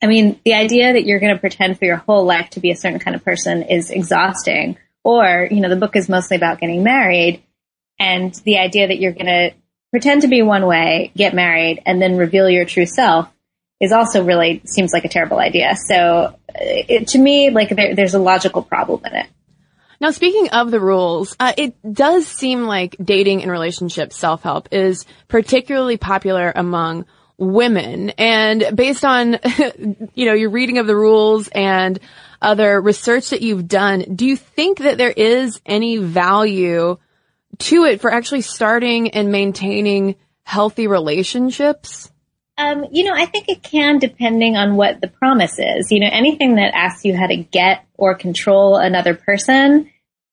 I 0.00 0.06
mean, 0.06 0.40
the 0.44 0.54
idea 0.54 0.92
that 0.92 1.04
you're 1.04 1.18
going 1.18 1.34
to 1.34 1.40
pretend 1.40 1.78
for 1.78 1.84
your 1.84 1.96
whole 1.96 2.24
life 2.24 2.50
to 2.50 2.60
be 2.60 2.70
a 2.70 2.76
certain 2.76 3.00
kind 3.00 3.16
of 3.16 3.24
person 3.24 3.62
is 3.62 3.90
exhausting. 3.90 4.78
Or, 5.02 5.48
you 5.50 5.60
know, 5.60 5.68
the 5.68 5.76
book 5.76 5.96
is 5.96 6.08
mostly 6.08 6.36
about 6.36 6.60
getting 6.60 6.82
married 6.82 7.42
and 7.98 8.34
the 8.44 8.58
idea 8.58 8.88
that 8.88 8.98
you're 9.00 9.12
going 9.12 9.26
to 9.26 9.50
pretend 9.90 10.22
to 10.22 10.28
be 10.28 10.42
one 10.42 10.66
way, 10.66 11.12
get 11.16 11.34
married, 11.34 11.82
and 11.86 12.00
then 12.00 12.16
reveal 12.16 12.48
your 12.48 12.64
true 12.64 12.86
self 12.86 13.28
is 13.80 13.92
also 13.92 14.24
really 14.24 14.60
seems 14.66 14.92
like 14.92 15.04
a 15.04 15.08
terrible 15.08 15.38
idea. 15.38 15.74
So 15.88 16.38
it, 16.54 17.08
to 17.08 17.18
me, 17.18 17.50
like 17.50 17.70
there, 17.70 17.94
there's 17.94 18.14
a 18.14 18.18
logical 18.18 18.62
problem 18.62 19.04
in 19.06 19.14
it. 19.14 19.26
Now, 20.00 20.10
speaking 20.12 20.50
of 20.50 20.70
the 20.70 20.78
rules, 20.78 21.34
uh, 21.40 21.52
it 21.56 21.74
does 21.92 22.26
seem 22.26 22.64
like 22.64 22.96
dating 23.02 23.42
and 23.42 23.50
relationship 23.50 24.12
self-help 24.12 24.68
is 24.70 25.04
particularly 25.26 25.96
popular 25.96 26.52
among 26.54 27.06
women. 27.38 28.10
And 28.10 28.64
based 28.74 29.04
on, 29.04 29.38
you 30.14 30.26
know, 30.26 30.34
your 30.34 30.50
reading 30.50 30.78
of 30.78 30.86
the 30.86 30.96
rules 30.96 31.48
and 31.48 31.98
other 32.42 32.80
research 32.80 33.30
that 33.30 33.42
you've 33.42 33.68
done, 33.68 34.04
do 34.14 34.26
you 34.26 34.36
think 34.36 34.78
that 34.78 34.98
there 34.98 35.10
is 35.10 35.60
any 35.64 35.96
value 35.98 36.98
to 37.58 37.84
it 37.84 38.00
for 38.00 38.12
actually 38.12 38.42
starting 38.42 39.10
and 39.12 39.32
maintaining 39.32 40.16
healthy 40.42 40.86
relationships? 40.86 42.10
Um, 42.56 42.86
you 42.90 43.04
know, 43.04 43.14
I 43.14 43.26
think 43.26 43.48
it 43.48 43.62
can 43.62 43.98
depending 43.98 44.56
on 44.56 44.74
what 44.74 45.00
the 45.00 45.06
promise 45.06 45.58
is. 45.58 45.92
You 45.92 46.00
know, 46.00 46.08
anything 46.10 46.56
that 46.56 46.74
asks 46.74 47.04
you 47.04 47.16
how 47.16 47.28
to 47.28 47.36
get 47.36 47.84
or 47.96 48.16
control 48.16 48.76
another 48.76 49.14
person, 49.14 49.90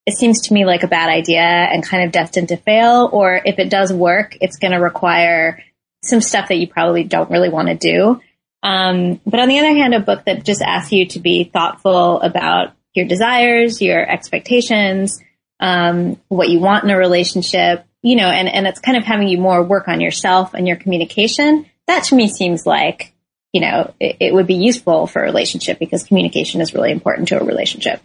it 0.07 0.15
seems 0.17 0.41
to 0.41 0.53
me 0.53 0.65
like 0.65 0.81
a 0.81 0.87
bad 0.87 1.09
idea 1.09 1.41
and 1.41 1.83
kind 1.83 2.03
of 2.03 2.11
destined 2.11 2.49
to 2.49 2.57
fail. 2.57 3.09
Or 3.11 3.39
if 3.45 3.59
it 3.59 3.69
does 3.69 3.93
work, 3.93 4.37
it's 4.41 4.57
going 4.57 4.71
to 4.71 4.79
require 4.79 5.63
some 6.05 6.21
stuff 6.21 6.49
that 6.49 6.57
you 6.57 6.67
probably 6.67 7.03
don't 7.03 7.29
really 7.29 7.49
want 7.49 7.67
to 7.67 7.75
do. 7.75 8.21
Um, 8.63 9.21
but 9.25 9.39
on 9.39 9.47
the 9.47 9.59
other 9.59 9.73
hand, 9.73 9.93
a 9.93 9.99
book 9.99 10.25
that 10.25 10.43
just 10.43 10.61
asks 10.61 10.91
you 10.91 11.07
to 11.07 11.19
be 11.19 11.43
thoughtful 11.43 12.21
about 12.21 12.73
your 12.93 13.05
desires, 13.05 13.81
your 13.81 13.99
expectations, 14.09 15.21
um, 15.59 16.19
what 16.29 16.49
you 16.49 16.59
want 16.59 16.83
in 16.83 16.89
a 16.89 16.97
relationship, 16.97 17.85
you 18.01 18.15
know, 18.15 18.27
and, 18.27 18.47
and 18.47 18.67
it's 18.67 18.79
kind 18.79 18.97
of 18.97 19.03
having 19.03 19.27
you 19.27 19.37
more 19.37 19.61
work 19.61 19.87
on 19.87 20.01
yourself 20.01 20.53
and 20.53 20.67
your 20.67 20.77
communication 20.77 21.65
that 21.87 22.05
to 22.05 22.15
me 22.15 22.27
seems 22.27 22.65
like, 22.65 23.13
you 23.53 23.61
know, 23.61 23.93
it, 23.99 24.17
it 24.19 24.33
would 24.33 24.47
be 24.47 24.55
useful 24.55 25.07
for 25.07 25.21
a 25.21 25.25
relationship 25.25 25.79
because 25.79 26.03
communication 26.03 26.61
is 26.61 26.73
really 26.73 26.91
important 26.91 27.27
to 27.29 27.39
a 27.39 27.43
relationship. 27.43 28.01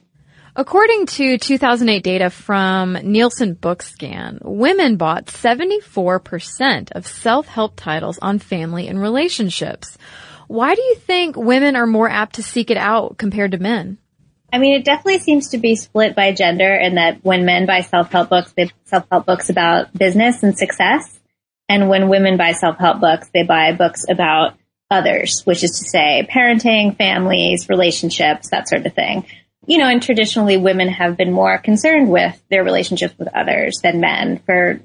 According 0.56 1.06
to 1.06 1.38
2008 1.38 2.02
data 2.02 2.28
from 2.28 2.94
Nielsen 2.94 3.54
Bookscan, 3.54 4.40
women 4.42 4.96
bought 4.96 5.26
74% 5.26 6.90
of 6.92 7.06
self-help 7.06 7.74
titles 7.76 8.18
on 8.20 8.40
family 8.40 8.88
and 8.88 9.00
relationships. 9.00 9.96
Why 10.48 10.74
do 10.74 10.82
you 10.82 10.96
think 10.96 11.36
women 11.36 11.76
are 11.76 11.86
more 11.86 12.10
apt 12.10 12.34
to 12.34 12.42
seek 12.42 12.70
it 12.70 12.76
out 12.76 13.16
compared 13.16 13.52
to 13.52 13.58
men? 13.58 13.98
I 14.52 14.58
mean, 14.58 14.74
it 14.74 14.84
definitely 14.84 15.20
seems 15.20 15.50
to 15.50 15.58
be 15.58 15.76
split 15.76 16.16
by 16.16 16.32
gender 16.32 16.74
in 16.74 16.96
that 16.96 17.24
when 17.24 17.44
men 17.44 17.66
buy 17.66 17.82
self-help 17.82 18.28
books, 18.28 18.52
they 18.56 18.64
buy 18.64 18.72
self-help 18.86 19.26
books 19.26 19.50
about 19.50 19.96
business 19.96 20.42
and 20.42 20.58
success. 20.58 21.20
And 21.68 21.88
when 21.88 22.08
women 22.08 22.36
buy 22.36 22.52
self-help 22.52 23.00
books, 23.00 23.30
they 23.32 23.44
buy 23.44 23.70
books 23.70 24.04
about 24.08 24.56
others, 24.90 25.42
which 25.42 25.62
is 25.62 25.78
to 25.78 25.88
say 25.88 26.26
parenting, 26.28 26.96
families, 26.96 27.68
relationships, 27.68 28.50
that 28.50 28.68
sort 28.68 28.84
of 28.84 28.92
thing. 28.92 29.24
You 29.70 29.78
know, 29.78 29.86
and 29.86 30.02
traditionally 30.02 30.56
women 30.56 30.88
have 30.88 31.16
been 31.16 31.30
more 31.30 31.56
concerned 31.56 32.10
with 32.10 32.42
their 32.50 32.64
relationships 32.64 33.14
with 33.16 33.28
others 33.32 33.78
than 33.80 34.00
men 34.00 34.38
for 34.44 34.80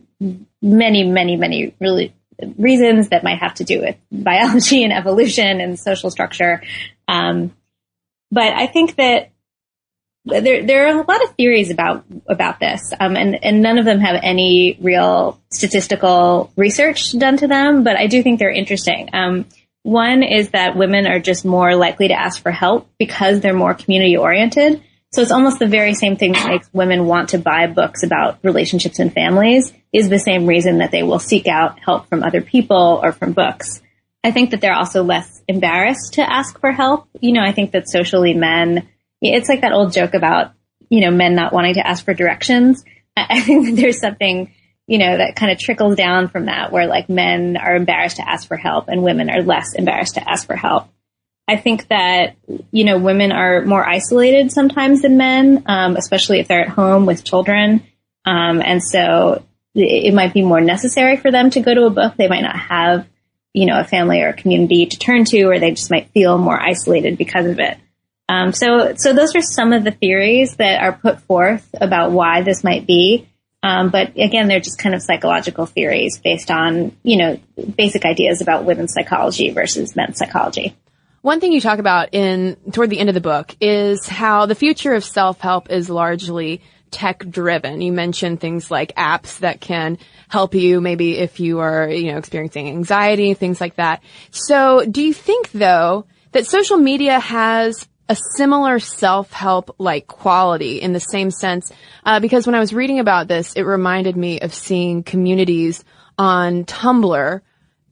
many, 0.61 1.03
many, 1.09 1.37
many 1.37 1.73
really 1.81 2.13
reasons 2.55 3.09
that 3.09 3.23
might 3.23 3.39
have 3.39 3.55
to 3.55 3.63
do 3.63 3.81
with 3.81 3.95
biology 4.11 4.83
and 4.83 4.93
evolution 4.93 5.59
and 5.59 5.79
social 5.79 6.11
structure. 6.11 6.61
Um, 7.07 7.55
but 8.29 8.53
I 8.53 8.67
think 8.67 8.95
that 8.97 9.31
there 10.23 10.63
there 10.63 10.87
are 10.87 11.01
a 11.01 11.05
lot 11.07 11.23
of 11.23 11.35
theories 11.35 11.71
about 11.71 12.05
about 12.27 12.59
this, 12.59 12.81
um, 12.99 13.15
and 13.15 13.43
and 13.43 13.63
none 13.63 13.79
of 13.79 13.85
them 13.85 13.99
have 14.01 14.19
any 14.21 14.77
real 14.79 15.39
statistical 15.49 16.51
research 16.55 17.17
done 17.17 17.37
to 17.37 17.47
them. 17.47 17.83
But 17.83 17.95
I 17.95 18.05
do 18.05 18.21
think 18.21 18.37
they're 18.37 18.51
interesting. 18.51 19.09
Um, 19.13 19.45
one 19.85 20.23
is 20.23 20.49
that 20.49 20.75
women 20.75 21.05
are 21.05 21.19
just 21.19 21.45
more 21.45 21.75
likely 21.75 22.07
to 22.07 22.19
ask 22.19 22.41
for 22.41 22.51
help 22.51 22.89
because 22.97 23.39
they're 23.39 23.53
more 23.53 23.75
community 23.75 24.17
oriented. 24.17 24.83
So 25.11 25.21
it's 25.21 25.31
almost 25.31 25.59
the 25.59 25.67
very 25.67 25.93
same 25.93 26.17
thing 26.17 26.31
that 26.33 26.47
makes 26.47 26.67
women 26.73 27.05
want 27.05 27.29
to 27.29 27.37
buy 27.37 27.67
books 27.67 28.01
about 28.01 28.39
relationships 28.41 28.97
and 28.97 29.13
families 29.13 29.71
is 29.93 30.09
the 30.09 30.17
same 30.17 30.47
reason 30.47 30.79
that 30.79 30.89
they 30.89 31.03
will 31.03 31.19
seek 31.19 31.47
out 31.47 31.79
help 31.79 32.09
from 32.09 32.23
other 32.23 32.41
people 32.41 32.99
or 33.03 33.11
from 33.11 33.33
books. 33.33 33.79
I 34.23 34.31
think 34.31 34.49
that 34.49 34.59
they're 34.59 34.73
also 34.73 35.03
less 35.03 35.43
embarrassed 35.47 36.13
to 36.13 36.27
ask 36.27 36.59
for 36.59 36.71
help. 36.71 37.07
You 37.21 37.33
know, 37.33 37.43
I 37.43 37.51
think 37.51 37.71
that 37.71 37.87
socially 37.87 38.33
men 38.33 38.89
it's 39.21 39.49
like 39.49 39.61
that 39.61 39.71
old 39.71 39.93
joke 39.93 40.15
about, 40.15 40.53
you 40.89 41.01
know, 41.01 41.11
men 41.11 41.35
not 41.35 41.53
wanting 41.53 41.75
to 41.75 41.87
ask 41.87 42.03
for 42.03 42.13
directions. 42.13 42.83
I 43.15 43.39
think 43.39 43.67
that 43.67 43.75
there's 43.75 43.99
something, 43.99 44.51
you 44.87 44.97
know, 44.97 45.17
that 45.17 45.35
kind 45.35 45.51
of 45.51 45.57
trickles 45.57 45.95
down 45.95 46.27
from 46.27 46.45
that 46.45 46.71
where 46.71 46.87
like 46.87 47.09
men 47.09 47.57
are 47.57 47.75
embarrassed 47.75 48.17
to 48.17 48.29
ask 48.29 48.47
for 48.47 48.57
help 48.57 48.87
and 48.87 49.03
women 49.03 49.29
are 49.29 49.41
less 49.41 49.73
embarrassed 49.73 50.15
to 50.15 50.29
ask 50.29 50.45
for 50.45 50.55
help. 50.55 50.87
I 51.47 51.57
think 51.57 51.87
that, 51.89 52.35
you 52.71 52.85
know, 52.85 52.97
women 52.97 53.31
are 53.31 53.63
more 53.63 53.87
isolated 53.87 54.51
sometimes 54.51 55.01
than 55.01 55.17
men, 55.17 55.63
um, 55.67 55.95
especially 55.95 56.39
if 56.39 56.47
they're 56.47 56.65
at 56.65 56.69
home 56.69 57.05
with 57.05 57.23
children. 57.23 57.83
Um, 58.25 58.61
and 58.63 58.81
so 58.83 59.43
it, 59.75 60.13
might 60.13 60.33
be 60.33 60.41
more 60.41 60.61
necessary 60.61 61.17
for 61.17 61.31
them 61.31 61.51
to 61.51 61.59
go 61.59 61.73
to 61.73 61.85
a 61.85 61.91
book. 61.91 62.15
They 62.17 62.27
might 62.27 62.41
not 62.41 62.57
have, 62.57 63.07
you 63.53 63.67
know, 63.67 63.79
a 63.79 63.83
family 63.83 64.21
or 64.21 64.29
a 64.29 64.33
community 64.33 64.87
to 64.87 64.97
turn 64.97 65.25
to, 65.25 65.43
or 65.43 65.59
they 65.59 65.71
just 65.71 65.91
might 65.91 66.09
feel 66.09 66.37
more 66.37 66.59
isolated 66.59 67.17
because 67.17 67.45
of 67.45 67.59
it. 67.59 67.77
Um, 68.27 68.51
so, 68.51 68.95
so 68.95 69.13
those 69.13 69.35
are 69.35 69.41
some 69.41 69.71
of 69.71 69.83
the 69.83 69.91
theories 69.91 70.55
that 70.55 70.81
are 70.81 70.93
put 70.93 71.19
forth 71.21 71.67
about 71.79 72.11
why 72.11 72.41
this 72.41 72.63
might 72.63 72.87
be. 72.87 73.29
Um, 73.65 73.89
but 73.89 74.11
again, 74.15 74.47
they're 74.47 74.59
just 74.59 74.77
kind 74.77 74.93
of 74.93 75.01
psychological 75.01 75.65
theories 75.65 76.19
based 76.19 76.51
on, 76.51 76.95
you 77.01 77.17
know, 77.17 77.39
basic 77.75 78.05
ideas 78.05 78.39
about 78.41 78.63
women's 78.63 78.93
psychology 78.93 79.49
versus 79.49 79.95
men's 79.95 80.19
psychology. 80.19 80.75
One 81.23 81.39
thing 81.39 81.51
you 81.51 81.59
talk 81.59 81.79
about 81.79 82.13
in 82.13 82.57
toward 82.71 82.91
the 82.91 82.99
end 82.99 83.09
of 83.09 83.15
the 83.15 83.21
book 83.21 83.55
is 83.59 84.07
how 84.07 84.45
the 84.45 84.53
future 84.53 84.93
of 84.93 85.03
self-help 85.03 85.71
is 85.71 85.89
largely 85.89 86.61
tech 86.91 87.27
driven. 87.27 87.81
You 87.81 87.91
mentioned 87.91 88.39
things 88.39 88.69
like 88.69 88.93
apps 88.93 89.39
that 89.39 89.61
can 89.61 89.97
help 90.29 90.53
you 90.53 90.79
maybe 90.79 91.17
if 91.17 91.39
you 91.39 91.57
are, 91.61 91.89
you 91.89 92.11
know, 92.11 92.19
experiencing 92.19 92.67
anxiety, 92.67 93.33
things 93.33 93.59
like 93.59 93.77
that. 93.77 94.03
So 94.29 94.85
do 94.85 95.01
you 95.01 95.11
think 95.11 95.51
though 95.51 96.05
that 96.33 96.45
social 96.45 96.77
media 96.77 97.19
has 97.19 97.87
a 98.07 98.15
similar 98.35 98.79
self-help 98.79 99.75
like 99.79 100.07
quality 100.07 100.81
in 100.81 100.93
the 100.93 100.99
same 100.99 101.31
sense 101.31 101.71
uh, 102.05 102.19
because 102.19 102.45
when 102.45 102.55
I 102.55 102.59
was 102.59 102.73
reading 102.73 102.99
about 102.99 103.27
this, 103.27 103.53
it 103.53 103.63
reminded 103.63 104.15
me 104.15 104.39
of 104.39 104.53
seeing 104.53 105.03
communities 105.03 105.83
on 106.17 106.65
Tumblr 106.65 107.41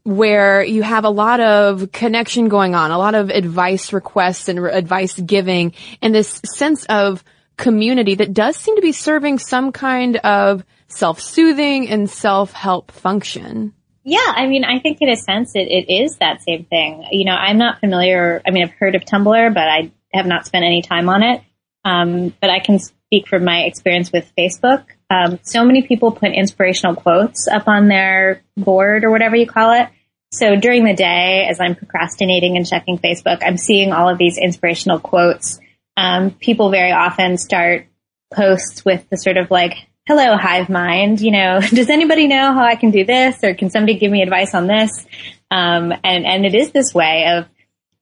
where 0.04 0.64
you 0.64 0.84
have 0.84 1.06
a 1.06 1.10
lot 1.10 1.40
of 1.40 1.92
connection 1.92 2.50
going 2.50 2.76
on, 2.76 2.92
a 2.92 2.98
lot 2.98 3.16
of 3.16 3.30
advice 3.30 3.94
requests 3.94 4.50
and 4.50 4.62
re- 4.62 4.74
advice 4.74 5.18
giving, 5.18 5.74
and 6.02 6.14
this 6.14 6.42
sense 6.56 6.86
of 6.86 7.24
community 7.56 8.16
that 8.16 8.34
does 8.34 8.58
seem 8.58 8.76
to 8.76 8.82
be 8.82 8.92
serving 8.92 9.40
some 9.40 9.72
kind 9.72 10.18
of 10.18 10.66
self-soothing 10.90 11.90
and 11.90 12.10
self-help 12.10 12.92
function. 12.92 13.74
Yeah, 14.04 14.20
I 14.28 14.48
mean, 14.48 14.66
I 14.66 14.80
think 14.80 14.98
in 15.00 15.08
a 15.08 15.16
sense 15.16 15.54
it, 15.56 15.70
it 15.70 15.92
is 15.92 16.18
that 16.18 16.42
same 16.42 16.66
thing. 16.66 17.06
You 17.12 17.26
know, 17.26 17.36
I'm 17.36 17.58
not 17.58 17.80
familiar, 17.80 18.42
I 18.46 18.52
mean, 18.52 18.64
I've 18.64 18.72
heard 18.72 18.96
of 18.96 19.06
Tumblr, 19.06 19.54
but 19.54 19.70
I 19.70 19.92
have 20.14 20.26
not 20.26 20.46
spent 20.46 20.66
any 20.66 20.82
time 20.82 21.10
on 21.10 21.24
it. 21.24 21.42
Um, 21.86 22.34
but 22.40 22.50
I 22.50 22.60
can 22.60 22.80
speak 22.80 23.28
from 23.28 23.44
my 23.44 23.64
experience 23.64 24.12
with 24.12 24.32
Facebook. 24.38 24.86
Um, 25.10 25.40
so 25.44 25.64
many 25.64 25.84
people 25.84 26.12
put 26.12 26.32
inspirational 26.32 26.96
quotes 26.96 27.48
up 27.48 27.68
on 27.68 27.88
their 27.88 28.42
board 28.56 29.04
or 29.04 29.12
whatever 29.12 29.36
you 29.36 29.48
call 29.48 29.74
it. 29.74 29.90
So 30.32 30.56
during 30.56 30.84
the 30.84 30.96
day, 30.96 31.46
as 31.48 31.60
I'm 31.60 31.76
procrastinating 31.76 32.58
and 32.58 32.68
checking 32.68 32.98
Facebook, 32.98 33.44
I'm 33.46 33.58
seeing 33.58 33.94
all 33.94 34.10
of 34.10 34.18
these 34.18 34.40
inspirational 34.40 35.00
quotes. 35.00 35.60
Um, 35.96 36.32
people 36.32 36.72
very 36.72 36.92
often 36.92 37.38
start 37.38 37.86
posts 38.34 38.84
with 38.84 39.08
the 39.10 39.18
sort 39.18 39.38
of 39.38 39.52
like, 39.52 39.74
hello, 40.08 40.36
hive 40.36 40.70
mind, 40.70 41.22
you 41.22 41.32
know, 41.32 41.60
does 41.70 41.90
anybody 41.90 42.28
know 42.28 42.52
how 42.52 42.64
I 42.64 42.76
can 42.76 42.90
do 42.90 43.06
this 43.06 43.44
or 43.44 43.54
can 43.54 43.70
somebody 43.70 44.00
give 44.00 44.12
me 44.12 44.24
advice 44.24 44.56
on 44.56 44.66
this? 44.66 45.06
Um, 45.52 45.94
and, 46.04 46.26
and 46.26 46.46
it 46.46 46.56
is 46.56 46.72
this 46.72 46.96
way 46.96 47.28
of, 47.28 47.46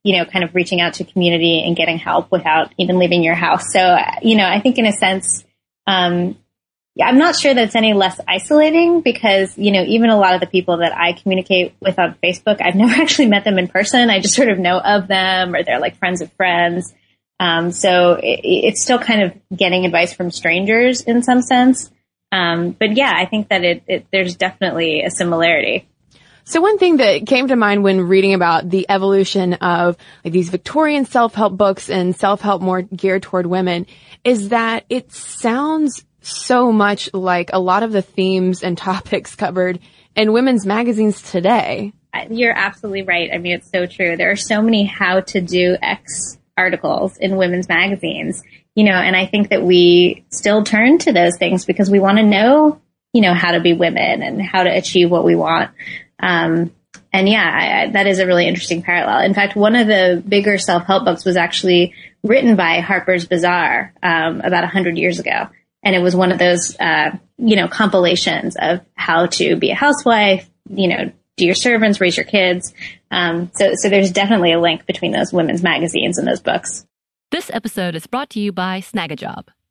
you 0.04 0.18
know, 0.18 0.26
kind 0.26 0.44
of 0.44 0.56
reaching 0.56 0.82
out 0.82 0.96
to 0.96 1.04
community 1.04 1.64
and 1.66 1.76
getting 1.76 1.98
help 1.98 2.32
without 2.32 2.74
even 2.78 2.98
leaving 2.98 3.24
your 3.24 3.36
house. 3.36 3.72
So, 3.72 3.98
you 4.22 4.36
know, 4.36 4.46
I 4.46 4.60
think 4.60 4.78
in 4.78 4.86
a 4.86 4.94
sense, 4.94 5.44
um, 5.88 6.38
yeah, 6.96 7.06
I'm 7.06 7.18
not 7.18 7.36
sure 7.36 7.54
that 7.54 7.64
it's 7.64 7.76
any 7.76 7.94
less 7.94 8.20
isolating 8.28 9.02
because, 9.02 9.58
you 9.58 9.72
know, 9.72 9.84
even 9.84 10.10
a 10.10 10.18
lot 10.18 10.34
of 10.34 10.42
the 10.42 10.48
people 10.48 10.78
that 10.78 10.96
I 10.96 11.14
communicate 11.14 11.74
with 11.80 11.98
on 12.00 12.16
Facebook, 12.24 12.62
I've 12.62 12.76
never 12.76 12.94
actually 12.94 13.28
met 13.28 13.44
them 13.44 13.58
in 13.58 13.68
person. 13.68 14.10
I 14.10 14.20
just 14.20 14.36
sort 14.36 14.50
of 14.50 14.60
know 14.60 14.80
of 14.80 15.08
them 15.08 15.56
or 15.56 15.64
they're 15.64 15.80
like 15.80 15.98
friends 15.98 16.22
of 16.22 16.32
friends. 16.34 16.94
Um, 17.40 17.72
so 17.72 18.14
it, 18.14 18.42
it's 18.44 18.84
still 18.84 19.00
kind 19.00 19.24
of 19.24 19.58
getting 19.58 19.86
advice 19.86 20.14
from 20.14 20.32
strangers 20.32 21.02
in 21.02 21.24
some 21.24 21.42
sense. 21.42 21.90
Um, 22.32 22.72
but 22.72 22.96
yeah, 22.96 23.14
I 23.16 23.26
think 23.26 23.50
that 23.50 23.64
it, 23.64 23.84
it, 23.88 24.08
there's 24.12 24.36
definitely 24.36 25.04
a 25.04 25.10
similarity. 25.10 25.88
So 26.44 26.62
one 26.62 26.78
thing 26.78 26.98
that 26.98 27.28
came 27.28 27.48
to 27.48 27.56
mind 27.56 27.84
when 27.84 28.02
reading 28.02 28.34
about 28.34 28.70
the 28.70 28.86
evolution 28.90 29.54
of 29.56 29.98
like 30.24 30.34
these 30.34 30.50
Victorian 30.50 31.06
self-help 31.06 31.56
books 31.56 31.90
and 31.90 32.16
self-help 32.16 32.62
more 32.62 32.82
geared 32.82 33.24
toward 33.24 33.46
women 33.46 33.86
is 34.24 34.50
that 34.50 34.86
it 34.90 35.12
sounds 35.12 36.04
so 36.22 36.72
much 36.72 37.14
like 37.14 37.50
a 37.54 37.60
lot 37.60 37.84
of 37.84 37.92
the 37.92 38.02
themes 38.02 38.64
and 38.64 38.78
topics 38.78 39.36
covered 39.36 39.80
in 40.16 40.34
women's 40.34 40.66
magazines 40.66 41.22
today. 41.22 41.94
You're 42.30 42.58
absolutely 42.58 43.04
right. 43.04 43.30
I 43.34 43.38
mean, 43.38 43.54
it's 43.54 43.72
so 43.72 43.86
true. 43.86 44.18
There 44.18 44.32
are 44.32 44.36
so 44.36 44.62
many 44.62 44.84
how 44.84 45.22
to 45.22 45.40
do 45.40 45.78
X 45.82 46.38
articles 46.58 47.18
in 47.18 47.38
women's 47.38 47.70
magazines, 47.70 48.44
you 48.76 48.84
know, 48.84 48.92
and 48.92 49.16
I 49.16 49.26
think 49.26 49.50
that 49.50 49.64
we 49.64 50.26
still 50.30 50.64
turn 50.64 50.98
to 51.00 51.14
those 51.14 51.38
things 51.38 51.66
because 51.66 51.90
we 51.90 52.00
want 52.00 52.18
to 52.18 52.24
know, 52.24 52.82
you 53.14 53.22
know, 53.22 53.34
how 53.34 53.52
to 53.52 53.62
be 53.62 53.74
women 53.74 54.22
and 54.22 54.42
how 54.42 54.64
to 54.64 54.70
achieve 54.70 55.10
what 55.10 55.24
we 55.24 55.36
want. 55.36 55.72
Um, 56.22 56.72
and 57.14 57.28
yeah, 57.28 57.88
I, 57.88 57.92
that 57.92 58.08
is 58.08 58.20
a 58.20 58.26
really 58.26 58.48
interesting 58.48 58.84
parallel. 58.84 59.26
In 59.26 59.34
fact, 59.34 59.56
one 59.56 59.76
of 59.76 59.88
the 59.88 60.24
bigger 60.28 60.58
self-help 60.58 61.04
books 61.04 61.26
was 61.26 61.36
actually 61.36 61.94
written 62.24 62.56
by 62.56 62.80
Harper's 62.80 63.26
Bazaar 63.26 63.94
um, 64.02 64.42
about 64.42 64.64
a 64.64 64.68
hundred 64.68 64.98
years 64.98 65.20
ago 65.20 65.48
and 65.84 65.96
it 65.96 66.00
was 66.00 66.16
one 66.16 66.32
of 66.32 66.40
those, 66.40 66.76
uh, 66.80 67.12
you 67.38 67.56
know, 67.56 67.68
compilations 67.68 68.56
of 68.60 68.82
how 68.94 69.26
to 69.28 69.56
be 69.56 69.72
a 69.72 69.76
housewife, 69.76 70.50
you 70.70 70.88
know, 70.88 71.12
do 71.38 71.46
your 71.46 71.56
servants, 71.56 72.00
raise 72.00 72.18
your 72.18 72.26
kids. 72.26 72.74
Um, 73.10 73.52
so, 73.56 73.72
so 73.76 73.90
there's 73.90 74.12
definitely 74.12 74.54
a 74.54 74.60
link 74.60 74.86
between 74.86 75.12
those 75.12 75.34
women's 75.34 75.64
magazines 75.64 76.18
and 76.18 76.28
those 76.28 76.42
books. 76.42 76.86
This 77.32 77.50
episode 77.54 77.96
is 77.96 78.06
brought 78.08 78.30
to 78.32 78.40
you 78.40 78.52
by 78.52 78.82
Snagajob. 78.82 79.48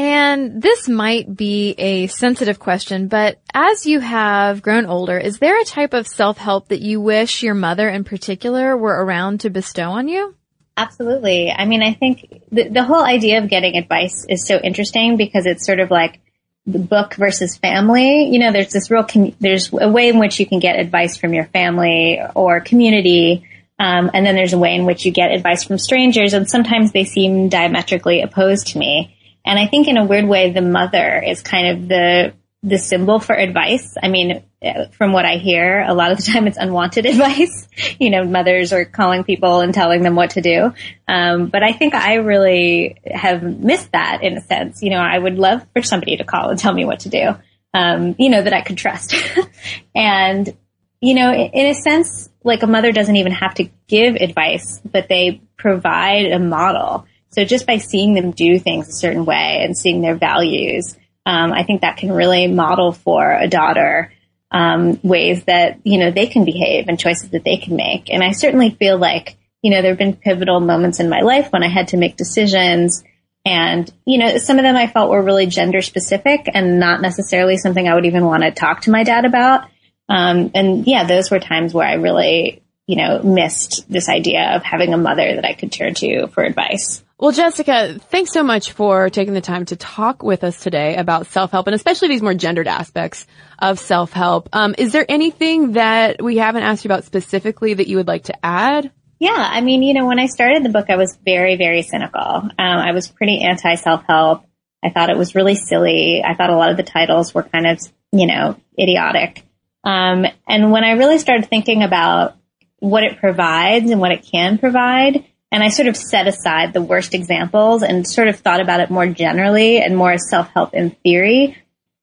And 0.00 0.62
this 0.62 0.88
might 0.88 1.36
be 1.36 1.72
a 1.76 2.06
sensitive 2.06 2.58
question, 2.58 3.08
but 3.08 3.38
as 3.52 3.84
you 3.84 4.00
have 4.00 4.62
grown 4.62 4.86
older, 4.86 5.18
is 5.18 5.40
there 5.40 5.60
a 5.60 5.64
type 5.66 5.92
of 5.92 6.06
self-help 6.06 6.68
that 6.68 6.80
you 6.80 7.02
wish 7.02 7.42
your 7.42 7.52
mother 7.52 7.86
in 7.86 8.04
particular 8.04 8.74
were 8.74 9.04
around 9.04 9.40
to 9.40 9.50
bestow 9.50 9.90
on 9.90 10.08
you? 10.08 10.34
Absolutely. 10.74 11.50
I 11.50 11.66
mean, 11.66 11.82
I 11.82 11.92
think 11.92 12.44
the, 12.50 12.70
the 12.70 12.82
whole 12.82 13.04
idea 13.04 13.42
of 13.42 13.50
getting 13.50 13.76
advice 13.76 14.24
is 14.26 14.46
so 14.46 14.58
interesting 14.58 15.18
because 15.18 15.44
it's 15.44 15.66
sort 15.66 15.80
of 15.80 15.90
like 15.90 16.18
the 16.64 16.78
book 16.78 17.16
versus 17.16 17.58
family. 17.58 18.24
You 18.24 18.38
know, 18.38 18.52
there's 18.52 18.72
this 18.72 18.90
real, 18.90 19.04
com- 19.04 19.36
there's 19.38 19.70
a 19.70 19.90
way 19.90 20.08
in 20.08 20.18
which 20.18 20.40
you 20.40 20.46
can 20.46 20.60
get 20.60 20.80
advice 20.80 21.18
from 21.18 21.34
your 21.34 21.44
family 21.44 22.18
or 22.34 22.60
community. 22.60 23.46
Um, 23.78 24.10
and 24.14 24.24
then 24.24 24.34
there's 24.34 24.54
a 24.54 24.58
way 24.58 24.74
in 24.74 24.86
which 24.86 25.04
you 25.04 25.12
get 25.12 25.30
advice 25.30 25.62
from 25.62 25.76
strangers 25.76 26.32
and 26.32 26.48
sometimes 26.48 26.92
they 26.92 27.04
seem 27.04 27.50
diametrically 27.50 28.22
opposed 28.22 28.68
to 28.68 28.78
me. 28.78 29.18
And 29.44 29.58
I 29.58 29.66
think 29.66 29.88
in 29.88 29.96
a 29.96 30.04
weird 30.04 30.26
way, 30.26 30.52
the 30.52 30.62
mother 30.62 31.22
is 31.24 31.42
kind 31.42 31.68
of 31.68 31.88
the, 31.88 32.34
the 32.62 32.78
symbol 32.78 33.20
for 33.20 33.34
advice. 33.34 33.96
I 34.02 34.08
mean, 34.08 34.44
from 34.92 35.12
what 35.12 35.24
I 35.24 35.36
hear, 35.36 35.82
a 35.86 35.94
lot 35.94 36.12
of 36.12 36.18
the 36.18 36.24
time 36.32 36.46
it's 36.46 36.58
unwanted 36.58 37.06
advice. 37.12 37.66
you 37.98 38.10
know, 38.10 38.24
mothers 38.24 38.72
are 38.72 38.84
calling 38.84 39.24
people 39.24 39.60
and 39.60 39.72
telling 39.72 40.02
them 40.02 40.14
what 40.14 40.30
to 40.30 40.40
do. 40.42 40.72
Um, 41.08 41.46
but 41.46 41.62
I 41.62 41.72
think 41.72 41.94
I 41.94 42.14
really 42.16 43.00
have 43.06 43.42
missed 43.42 43.92
that 43.92 44.22
in 44.22 44.36
a 44.36 44.40
sense. 44.40 44.82
You 44.82 44.90
know, 44.90 45.00
I 45.00 45.18
would 45.18 45.38
love 45.38 45.66
for 45.72 45.82
somebody 45.82 46.16
to 46.18 46.24
call 46.24 46.50
and 46.50 46.58
tell 46.58 46.74
me 46.74 46.84
what 46.84 47.00
to 47.00 47.08
do. 47.08 47.34
um, 47.72 48.14
you 48.18 48.28
know, 48.30 48.42
that 48.42 48.52
I 48.52 48.62
could 48.62 48.76
trust. 48.76 49.14
and, 49.94 50.56
you 51.00 51.14
know, 51.14 51.32
in 51.32 51.66
a 51.66 51.74
sense, 51.74 52.28
like 52.42 52.62
a 52.62 52.66
mother 52.66 52.92
doesn't 52.92 53.16
even 53.16 53.32
have 53.32 53.54
to 53.54 53.68
give 53.86 54.16
advice, 54.16 54.80
but 54.84 55.08
they 55.08 55.40
provide 55.56 56.26
a 56.32 56.38
model. 56.38 57.06
So 57.30 57.44
just 57.44 57.66
by 57.66 57.78
seeing 57.78 58.14
them 58.14 58.32
do 58.32 58.58
things 58.58 58.88
a 58.88 58.92
certain 58.92 59.24
way 59.24 59.60
and 59.62 59.76
seeing 59.76 60.00
their 60.00 60.16
values, 60.16 60.96
um, 61.26 61.52
I 61.52 61.62
think 61.62 61.82
that 61.82 61.96
can 61.96 62.12
really 62.12 62.46
model 62.48 62.92
for 62.92 63.32
a 63.32 63.48
daughter 63.48 64.12
um, 64.50 64.98
ways 65.02 65.44
that 65.44 65.80
you 65.84 65.98
know 65.98 66.10
they 66.10 66.26
can 66.26 66.44
behave 66.44 66.88
and 66.88 66.98
choices 66.98 67.30
that 67.30 67.44
they 67.44 67.56
can 67.56 67.76
make. 67.76 68.10
And 68.10 68.22
I 68.22 68.32
certainly 68.32 68.70
feel 68.70 68.98
like 68.98 69.36
you 69.62 69.70
know 69.70 69.82
there 69.82 69.92
have 69.92 69.98
been 69.98 70.16
pivotal 70.16 70.60
moments 70.60 71.00
in 71.00 71.08
my 71.08 71.20
life 71.20 71.52
when 71.52 71.62
I 71.62 71.68
had 71.68 71.88
to 71.88 71.96
make 71.96 72.16
decisions, 72.16 73.04
and 73.44 73.92
you 74.04 74.18
know 74.18 74.38
some 74.38 74.58
of 74.58 74.64
them 74.64 74.76
I 74.76 74.86
felt 74.86 75.10
were 75.10 75.22
really 75.22 75.46
gender 75.46 75.82
specific 75.82 76.48
and 76.52 76.80
not 76.80 77.00
necessarily 77.00 77.56
something 77.56 77.86
I 77.86 77.94
would 77.94 78.06
even 78.06 78.24
want 78.24 78.42
to 78.42 78.50
talk 78.50 78.82
to 78.82 78.90
my 78.90 79.04
dad 79.04 79.24
about. 79.24 79.68
Um, 80.08 80.50
and 80.54 80.86
yeah, 80.86 81.04
those 81.04 81.30
were 81.30 81.38
times 81.38 81.72
where 81.72 81.86
I 81.86 81.94
really 81.94 82.62
you 82.86 82.96
know 82.96 83.22
missed 83.22 83.88
this 83.88 84.08
idea 84.08 84.56
of 84.56 84.64
having 84.64 84.94
a 84.94 84.98
mother 84.98 85.36
that 85.36 85.44
I 85.44 85.54
could 85.54 85.70
turn 85.70 85.94
to 85.94 86.26
for 86.28 86.42
advice. 86.42 87.04
Well, 87.20 87.32
Jessica, 87.32 87.98
thanks 88.08 88.32
so 88.32 88.42
much 88.42 88.72
for 88.72 89.10
taking 89.10 89.34
the 89.34 89.42
time 89.42 89.66
to 89.66 89.76
talk 89.76 90.22
with 90.22 90.42
us 90.42 90.58
today 90.58 90.96
about 90.96 91.26
self-help 91.26 91.66
and 91.66 91.74
especially 91.74 92.08
these 92.08 92.22
more 92.22 92.32
gendered 92.32 92.66
aspects 92.66 93.26
of 93.58 93.78
self-help. 93.78 94.48
Um, 94.54 94.74
is 94.78 94.92
there 94.92 95.04
anything 95.06 95.72
that 95.72 96.22
we 96.22 96.38
haven't 96.38 96.62
asked 96.62 96.82
you 96.82 96.88
about 96.88 97.04
specifically 97.04 97.74
that 97.74 97.88
you 97.88 97.98
would 97.98 98.08
like 98.08 98.24
to 98.24 98.34
add? 98.42 98.90
Yeah, 99.18 99.36
I 99.36 99.60
mean, 99.60 99.82
you 99.82 99.92
know, 99.92 100.06
when 100.06 100.18
I 100.18 100.28
started 100.28 100.64
the 100.64 100.70
book, 100.70 100.86
I 100.88 100.96
was 100.96 101.18
very, 101.22 101.56
very 101.56 101.82
cynical. 101.82 102.22
Um, 102.22 102.50
I 102.58 102.92
was 102.92 103.08
pretty 103.08 103.42
anti 103.42 103.74
self-help. 103.74 104.46
I 104.82 104.88
thought 104.88 105.10
it 105.10 105.18
was 105.18 105.34
really 105.34 105.56
silly. 105.56 106.22
I 106.26 106.34
thought 106.34 106.48
a 106.48 106.56
lot 106.56 106.70
of 106.70 106.78
the 106.78 106.84
titles 106.84 107.34
were 107.34 107.42
kind 107.42 107.66
of, 107.66 107.80
you 108.12 108.28
know, 108.28 108.56
idiotic. 108.80 109.42
Um, 109.84 110.24
and 110.48 110.72
when 110.72 110.84
I 110.84 110.92
really 110.92 111.18
started 111.18 111.50
thinking 111.50 111.82
about 111.82 112.38
what 112.78 113.04
it 113.04 113.18
provides 113.18 113.90
and 113.90 114.00
what 114.00 114.12
it 114.12 114.24
can 114.24 114.56
provide, 114.56 115.26
and 115.52 115.62
I 115.62 115.68
sort 115.68 115.88
of 115.88 115.96
set 115.96 116.28
aside 116.28 116.72
the 116.72 116.82
worst 116.82 117.14
examples 117.14 117.82
and 117.82 118.06
sort 118.06 118.28
of 118.28 118.38
thought 118.38 118.60
about 118.60 118.80
it 118.80 118.90
more 118.90 119.06
generally 119.06 119.78
and 119.78 119.96
more 119.96 120.12
as 120.12 120.28
self-help 120.28 120.74
in 120.74 120.90
theory. 120.90 121.56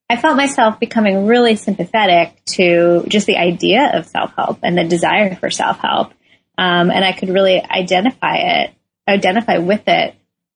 I 0.10 0.18
felt 0.18 0.38
myself 0.38 0.80
becoming 0.80 1.28
really 1.28 1.56
sympathetic 1.56 2.44
to 2.56 3.06
just 3.08 3.28
the 3.28 3.38
idea 3.38 3.92
of 3.94 4.06
self-help 4.06 4.60
and 4.64 4.78
the 4.78 4.86
desire 4.86 5.36
for 5.36 5.50
self-help. 5.50 6.14
Um, 6.58 6.92
and 6.92 7.04
I 7.04 7.12
could 7.12 7.30
really 7.30 7.62
identify 7.62 8.38
it, 8.38 8.74
identify 9.08 9.58
with 9.58 9.84
it 9.88 10.16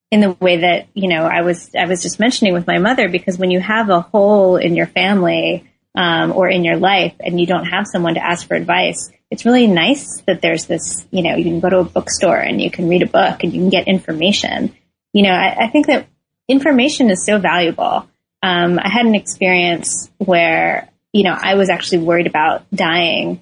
in 0.09 0.19
the 0.19 0.31
way 0.31 0.57
that, 0.57 0.87
you 0.93 1.07
know, 1.07 1.23
I 1.23 1.41
was, 1.41 1.71
I 1.75 1.85
was 1.85 2.01
just 2.01 2.19
mentioning 2.19 2.53
with 2.53 2.67
my 2.67 2.79
mother, 2.79 3.07
because 3.07 3.37
when 3.37 3.51
you 3.51 3.61
have 3.61 3.89
a 3.89 4.01
hole 4.01 4.57
in 4.57 4.75
your 4.75 4.87
family, 4.87 5.70
um, 5.95 6.31
or 6.31 6.49
in 6.49 6.63
your 6.63 6.77
life 6.77 7.13
and 7.19 7.39
you 7.39 7.45
don't 7.45 7.65
have 7.65 7.85
someone 7.87 8.15
to 8.15 8.25
ask 8.25 8.47
for 8.47 8.55
advice, 8.55 9.11
it's 9.29 9.45
really 9.45 9.67
nice 9.67 10.21
that 10.21 10.41
there's 10.41 10.65
this, 10.65 11.05
you 11.11 11.23
know, 11.23 11.35
you 11.35 11.43
can 11.43 11.59
go 11.59 11.69
to 11.69 11.79
a 11.79 11.83
bookstore 11.83 12.37
and 12.37 12.61
you 12.61 12.71
can 12.71 12.89
read 12.89 13.01
a 13.01 13.07
book 13.07 13.43
and 13.43 13.53
you 13.53 13.61
can 13.61 13.69
get 13.69 13.87
information. 13.87 14.75
You 15.13 15.23
know, 15.23 15.31
I, 15.31 15.65
I 15.65 15.67
think 15.69 15.87
that 15.87 16.07
information 16.47 17.09
is 17.09 17.25
so 17.25 17.39
valuable. 17.39 18.07
Um, 18.43 18.79
I 18.79 18.89
had 18.89 19.05
an 19.05 19.15
experience 19.15 20.09
where, 20.17 20.89
you 21.13 21.23
know, 21.23 21.35
I 21.37 21.55
was 21.55 21.69
actually 21.69 21.99
worried 21.99 22.27
about 22.27 22.69
dying 22.71 23.41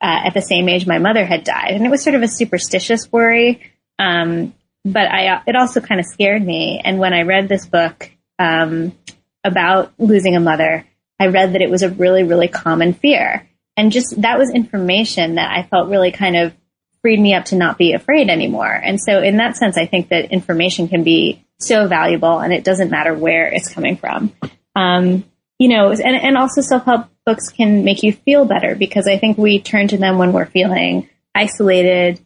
uh, 0.00 0.26
at 0.26 0.34
the 0.34 0.42
same 0.42 0.68
age 0.68 0.86
my 0.86 0.98
mother 0.98 1.24
had 1.24 1.44
died, 1.44 1.72
and 1.72 1.86
it 1.86 1.90
was 1.90 2.02
sort 2.02 2.16
of 2.16 2.22
a 2.22 2.28
superstitious 2.28 3.10
worry. 3.12 3.62
Um, 3.98 4.52
but 4.84 5.06
I, 5.06 5.42
it 5.46 5.54
also 5.54 5.80
kind 5.80 6.00
of 6.00 6.06
scared 6.06 6.44
me. 6.44 6.80
And 6.84 6.98
when 6.98 7.14
I 7.14 7.22
read 7.22 7.48
this 7.48 7.66
book 7.66 8.10
um, 8.38 8.98
about 9.44 9.92
losing 9.98 10.34
a 10.34 10.40
mother, 10.40 10.84
I 11.22 11.28
read 11.28 11.54
that 11.54 11.62
it 11.62 11.70
was 11.70 11.82
a 11.82 11.90
really, 11.90 12.22
really 12.22 12.48
common 12.48 12.92
fear 12.92 13.48
and 13.76 13.92
just 13.92 14.20
that 14.20 14.38
was 14.38 14.50
information 14.50 15.36
that 15.36 15.50
I 15.50 15.62
felt 15.62 15.88
really 15.88 16.12
kind 16.12 16.36
of 16.36 16.54
freed 17.00 17.20
me 17.20 17.34
up 17.34 17.46
to 17.46 17.56
not 17.56 17.78
be 17.78 17.94
afraid 17.94 18.28
anymore. 18.28 18.72
And 18.72 19.00
so 19.00 19.20
in 19.22 19.38
that 19.38 19.56
sense, 19.56 19.76
I 19.76 19.86
think 19.86 20.08
that 20.08 20.30
information 20.30 20.88
can 20.88 21.02
be 21.02 21.44
so 21.58 21.88
valuable 21.88 22.38
and 22.38 22.52
it 22.52 22.64
doesn't 22.64 22.90
matter 22.90 23.14
where 23.14 23.48
it's 23.48 23.72
coming 23.72 23.96
from. 23.96 24.32
Um, 24.76 25.24
you 25.58 25.68
know, 25.68 25.90
and, 25.90 26.02
and 26.02 26.36
also 26.36 26.60
self-help 26.60 27.08
books 27.24 27.48
can 27.50 27.84
make 27.84 28.02
you 28.02 28.12
feel 28.12 28.44
better 28.44 28.74
because 28.74 29.06
I 29.06 29.18
think 29.18 29.38
we 29.38 29.60
turn 29.60 29.88
to 29.88 29.96
them 29.96 30.18
when 30.18 30.32
we're 30.32 30.46
feeling 30.46 31.08
isolated, 31.34 32.20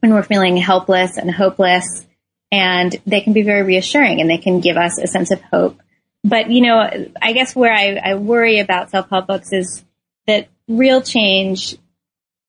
when 0.00 0.12
we're 0.12 0.22
feeling 0.22 0.56
helpless 0.56 1.16
and 1.16 1.30
hopeless, 1.30 2.06
and 2.50 2.94
they 3.06 3.20
can 3.20 3.32
be 3.32 3.42
very 3.42 3.62
reassuring 3.62 4.20
and 4.20 4.30
they 4.30 4.38
can 4.38 4.60
give 4.60 4.76
us 4.76 4.98
a 4.98 5.06
sense 5.06 5.30
of 5.30 5.40
hope. 5.42 5.80
But, 6.26 6.50
you 6.50 6.60
know, 6.60 7.06
I 7.22 7.32
guess 7.32 7.54
where 7.54 7.72
I, 7.72 8.00
I 8.02 8.14
worry 8.16 8.58
about 8.58 8.90
self-help 8.90 9.28
books 9.28 9.52
is 9.52 9.84
that 10.26 10.48
real 10.66 11.00
change 11.00 11.76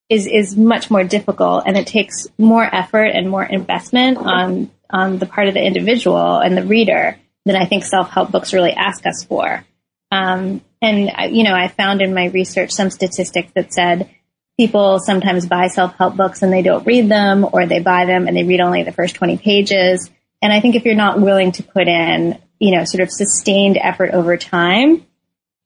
is 0.10 0.26
is 0.26 0.56
much 0.56 0.90
more 0.90 1.04
difficult 1.04 1.64
and 1.66 1.78
it 1.78 1.86
takes 1.86 2.28
more 2.38 2.64
effort 2.64 3.08
and 3.08 3.30
more 3.30 3.44
investment 3.44 4.18
on 4.18 4.72
on 4.90 5.20
the 5.20 5.26
part 5.26 5.48
of 5.48 5.54
the 5.54 5.64
individual 5.64 6.40
and 6.40 6.58
the 6.58 6.66
reader 6.66 7.20
than 7.46 7.56
I 7.56 7.66
think 7.66 7.84
self-help 7.84 8.32
books 8.32 8.54
really 8.54 8.72
ask 8.72 9.06
us 9.06 9.26
for. 9.26 9.64
Um, 10.12 10.62
and 10.82 11.36
you 11.36 11.44
know, 11.44 11.54
I 11.54 11.68
found 11.68 12.02
in 12.02 12.14
my 12.14 12.26
research 12.26 12.72
some 12.72 12.90
statistics 12.90 13.52
that 13.54 13.74
said 13.74 14.10
people 14.58 15.00
sometimes 15.00 15.46
buy 15.46 15.68
self-help 15.68 16.16
books 16.16 16.42
and 16.42 16.52
they 16.52 16.64
don't 16.64 16.88
read 16.88 17.10
them 17.10 17.46
or 17.52 17.68
they 17.68 17.80
buy 17.80 18.06
them 18.06 18.28
and 18.28 18.36
they 18.36 18.44
read 18.44 18.62
only 18.62 18.84
the 18.84 18.92
first 18.92 19.16
20 19.16 19.38
pages. 19.38 20.10
And 20.42 20.52
I 20.52 20.62
think 20.62 20.76
if 20.76 20.86
you're 20.86 20.96
not 20.96 21.22
willing 21.22 21.52
to 21.54 21.64
put 21.64 21.88
in, 21.88 22.42
you 22.60 22.76
know, 22.76 22.84
sort 22.86 23.02
of 23.02 23.12
sustained 23.12 23.78
effort 23.82 24.12
over 24.12 24.38
time, 24.38 25.06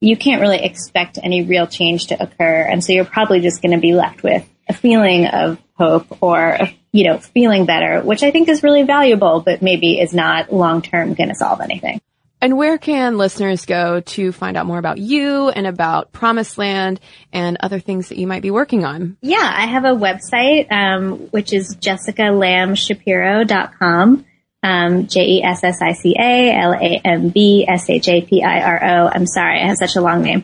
you 0.02 0.18
can't 0.18 0.42
really 0.42 0.62
expect 0.64 1.20
any 1.22 1.44
real 1.44 1.68
change 1.68 2.08
to 2.08 2.20
occur. 2.22 2.64
And 2.64 2.84
so 2.84 2.92
you're 2.94 3.06
probably 3.06 3.40
just 3.40 3.62
going 3.62 3.74
to 3.74 3.80
be 3.80 3.94
left 3.94 4.24
with 4.24 4.44
a 4.68 4.74
feeling 4.74 5.28
of 5.28 5.60
hope 5.76 6.22
or, 6.22 6.58
you 6.92 7.08
know, 7.08 7.20
feeling 7.20 7.66
better, 7.66 8.02
which 8.02 8.24
I 8.24 8.32
think 8.32 8.50
is 8.50 8.64
really 8.64 8.84
valuable, 8.84 9.42
but 9.42 9.62
maybe 9.62 10.00
is 10.00 10.14
not 10.14 10.52
long 10.52 10.82
term 10.82 11.14
going 11.14 11.30
to 11.30 11.36
solve 11.36 11.62
anything. 11.62 12.02
And 12.44 12.58
where 12.58 12.80
can 12.80 13.20
listeners 13.20 13.68
go 13.68 14.02
to 14.02 14.32
find 14.32 14.58
out 14.58 14.66
more 14.66 14.80
about 14.80 14.98
you 14.98 15.50
and 15.50 15.68
about 15.68 16.12
Promise 16.12 16.58
Land 16.58 17.00
and 17.32 17.56
other 17.60 17.80
things 17.80 18.10
that 18.10 18.18
you 18.18 18.26
might 18.26 18.42
be 18.42 18.50
working 18.50 18.84
on? 18.84 19.16
Yeah, 19.22 19.54
I 19.56 19.68
have 19.68 19.86
a 19.86 19.90
website, 19.90 20.72
um, 20.72 21.30
which 21.30 21.54
is 21.54 21.76
jessicalambshapiro.com 21.76 24.26
um, 24.64 25.08
J 25.08 25.22
E 25.22 25.44
S 25.44 25.64
S 25.64 25.82
I 25.82 25.94
C 25.94 26.16
A 26.18 26.52
L 26.56 26.74
A 26.74 27.02
M 27.04 27.30
B 27.30 27.66
S 27.68 27.90
H 27.90 28.08
A 28.08 28.22
P 28.22 28.44
I 28.44 28.62
R 28.62 28.84
O. 28.84 29.12
I'm 29.14 29.26
sorry, 29.26 29.62
I 29.62 29.68
have 29.68 29.78
such 29.78 29.96
a 29.96 30.02
long 30.02 30.22
name. 30.22 30.44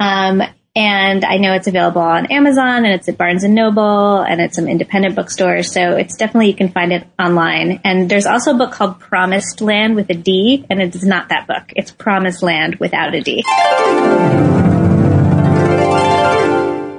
Um, 0.00 0.42
and 0.76 1.24
I 1.24 1.36
know 1.36 1.54
it's 1.54 1.68
available 1.68 2.02
on 2.02 2.26
Amazon 2.26 2.84
and 2.84 2.94
it's 2.94 3.08
at 3.08 3.16
Barnes 3.16 3.44
and 3.44 3.54
Noble 3.54 4.20
and 4.22 4.40
at 4.40 4.56
some 4.56 4.66
independent 4.66 5.14
bookstores. 5.14 5.70
So 5.70 5.92
it's 5.92 6.16
definitely, 6.16 6.48
you 6.48 6.56
can 6.56 6.70
find 6.70 6.92
it 6.92 7.06
online. 7.16 7.80
And 7.84 8.10
there's 8.10 8.26
also 8.26 8.54
a 8.54 8.54
book 8.54 8.72
called 8.72 8.98
Promised 8.98 9.60
Land 9.60 9.94
with 9.94 10.10
a 10.10 10.14
D 10.14 10.66
and 10.68 10.82
it 10.82 10.96
is 10.96 11.04
not 11.04 11.28
that 11.28 11.46
book. 11.46 11.72
It's 11.76 11.92
Promise 11.92 12.42
Land 12.42 12.76
without 12.80 13.14
a 13.14 13.20
D. 13.20 13.44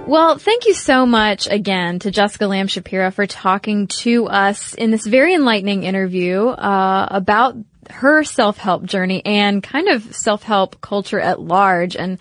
Well, 0.08 0.38
thank 0.38 0.68
you 0.68 0.76
so 0.76 1.08
much 1.08 1.48
again 1.48 1.98
to 2.00 2.12
Jessica 2.12 2.46
Lamb 2.46 2.68
Shapiro 2.68 3.10
for 3.10 3.26
talking 3.26 3.88
to 3.88 4.28
us 4.28 4.76
in 4.76 4.91
this 4.91 5.04
very 5.04 5.34
enlightening 5.34 5.84
interview 5.84 6.46
uh, 6.46 7.08
about 7.10 7.58
her 7.89 8.24
self-help 8.24 8.84
journey 8.84 9.26
and 9.26 9.63
kind 9.63 9.88
of 9.88 10.15
self-help 10.15 10.80
culture 10.80 11.20
at 11.20 11.41
large. 11.41 11.96
And 11.96 12.20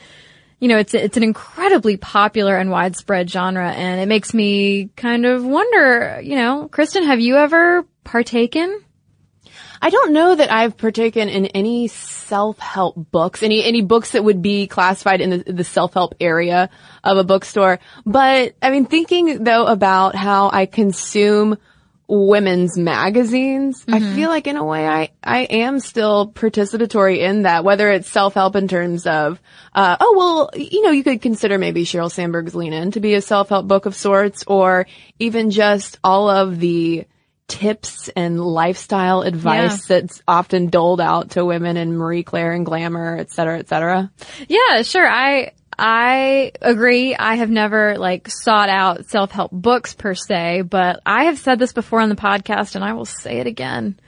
you 0.61 0.69
know, 0.69 0.79
it's 0.79 0.95
it's 0.95 1.19
an 1.19 1.23
incredibly 1.23 1.99
popular 1.99 2.57
and 2.57 2.71
widespread 2.71 3.31
genre, 3.31 3.71
and 3.71 4.01
it 4.01 4.07
makes 4.07 4.33
me 4.33 4.89
kind 4.97 5.27
of 5.27 5.45
wonder. 5.45 6.21
You 6.23 6.37
know, 6.37 6.69
Kristen, 6.69 7.05
have 7.05 7.21
you 7.21 7.37
ever 7.37 7.85
partaken? 8.03 8.83
I 9.85 9.91
don't 9.91 10.15
know 10.15 10.35
that 10.35 10.51
I've 10.51 10.79
partaken 10.79 11.29
in 11.29 11.45
any 11.45 11.89
self-help 11.89 13.11
books, 13.11 13.43
any, 13.43 13.63
any 13.63 13.83
books 13.83 14.13
that 14.13 14.25
would 14.25 14.41
be 14.41 14.67
classified 14.67 15.21
in 15.21 15.29
the, 15.29 15.53
the 15.53 15.63
self-help 15.63 16.15
area 16.21 16.71
of 17.05 17.19
a 17.19 17.23
bookstore. 17.23 17.81
But 18.07 18.55
I 18.63 18.71
mean, 18.71 18.87
thinking 18.87 19.45
though 19.45 19.67
about 19.67 20.15
how 20.15 20.49
I 20.51 20.65
consume 20.65 21.59
women's 22.09 22.79
magazines, 22.79 23.85
mm-hmm. 23.85 23.93
I 23.93 24.15
feel 24.15 24.31
like 24.31 24.47
in 24.47 24.57
a 24.57 24.65
way 24.65 24.87
I, 24.87 25.11
I 25.23 25.41
am 25.41 25.81
still 25.81 26.33
participatory 26.33 27.19
in 27.19 27.43
that, 27.43 27.63
whether 27.63 27.91
it's 27.91 28.09
self-help 28.09 28.57
in 28.57 28.69
terms 28.69 29.07
of, 29.07 29.39
uh, 29.75 29.99
oh, 30.01 30.15
well, 30.17 30.51
you 30.59 30.81
know, 30.81 30.93
you 30.93 31.05
could 31.05 31.21
consider 31.21 31.59
maybe 31.59 31.85
Sheryl 31.85 32.11
Sandberg's 32.11 32.55
Lean 32.55 32.73
In 32.73 32.93
to 32.93 33.01
be 33.01 33.13
a 33.13 33.21
self-help 33.21 33.69
book 33.69 33.85
of 33.85 33.95
sorts, 33.95 34.45
or 34.47 34.87
even 35.19 35.51
just 35.51 35.99
all 36.03 36.31
of 36.31 36.59
the, 36.59 37.05
tips 37.47 38.09
and 38.17 38.41
lifestyle 38.41 39.23
advice 39.23 39.89
yeah. 39.89 40.01
that's 40.01 40.23
often 40.27 40.69
doled 40.69 41.01
out 41.01 41.31
to 41.31 41.45
women 41.45 41.77
in 41.77 41.97
Marie 41.97 42.23
Claire 42.23 42.53
and 42.53 42.65
Glamour, 42.65 43.17
et 43.19 43.31
cetera, 43.31 43.59
et 43.59 43.69
cetera? 43.69 44.11
Yeah, 44.49 44.83
sure. 44.83 45.07
I, 45.07 45.53
I 45.79 46.53
agree. 46.63 47.15
I 47.15 47.35
have 47.37 47.51
never 47.51 47.99
like 47.99 48.29
sought 48.31 48.69
out 48.69 49.07
self-help 49.07 49.53
books 49.53 49.95
per 49.95 50.15
se, 50.15 50.63
but 50.63 51.01
I 51.05 51.25
have 51.25 51.39
said 51.39 51.59
this 51.59 51.73
before 51.73 52.01
on 52.01 52.09
the 52.09 52.17
podcast 52.17 52.77
and 52.77 52.85
I 52.85 52.95
will 52.95 53.05
say 53.05 53.39
it 53.39 53.47
again. 53.47 53.99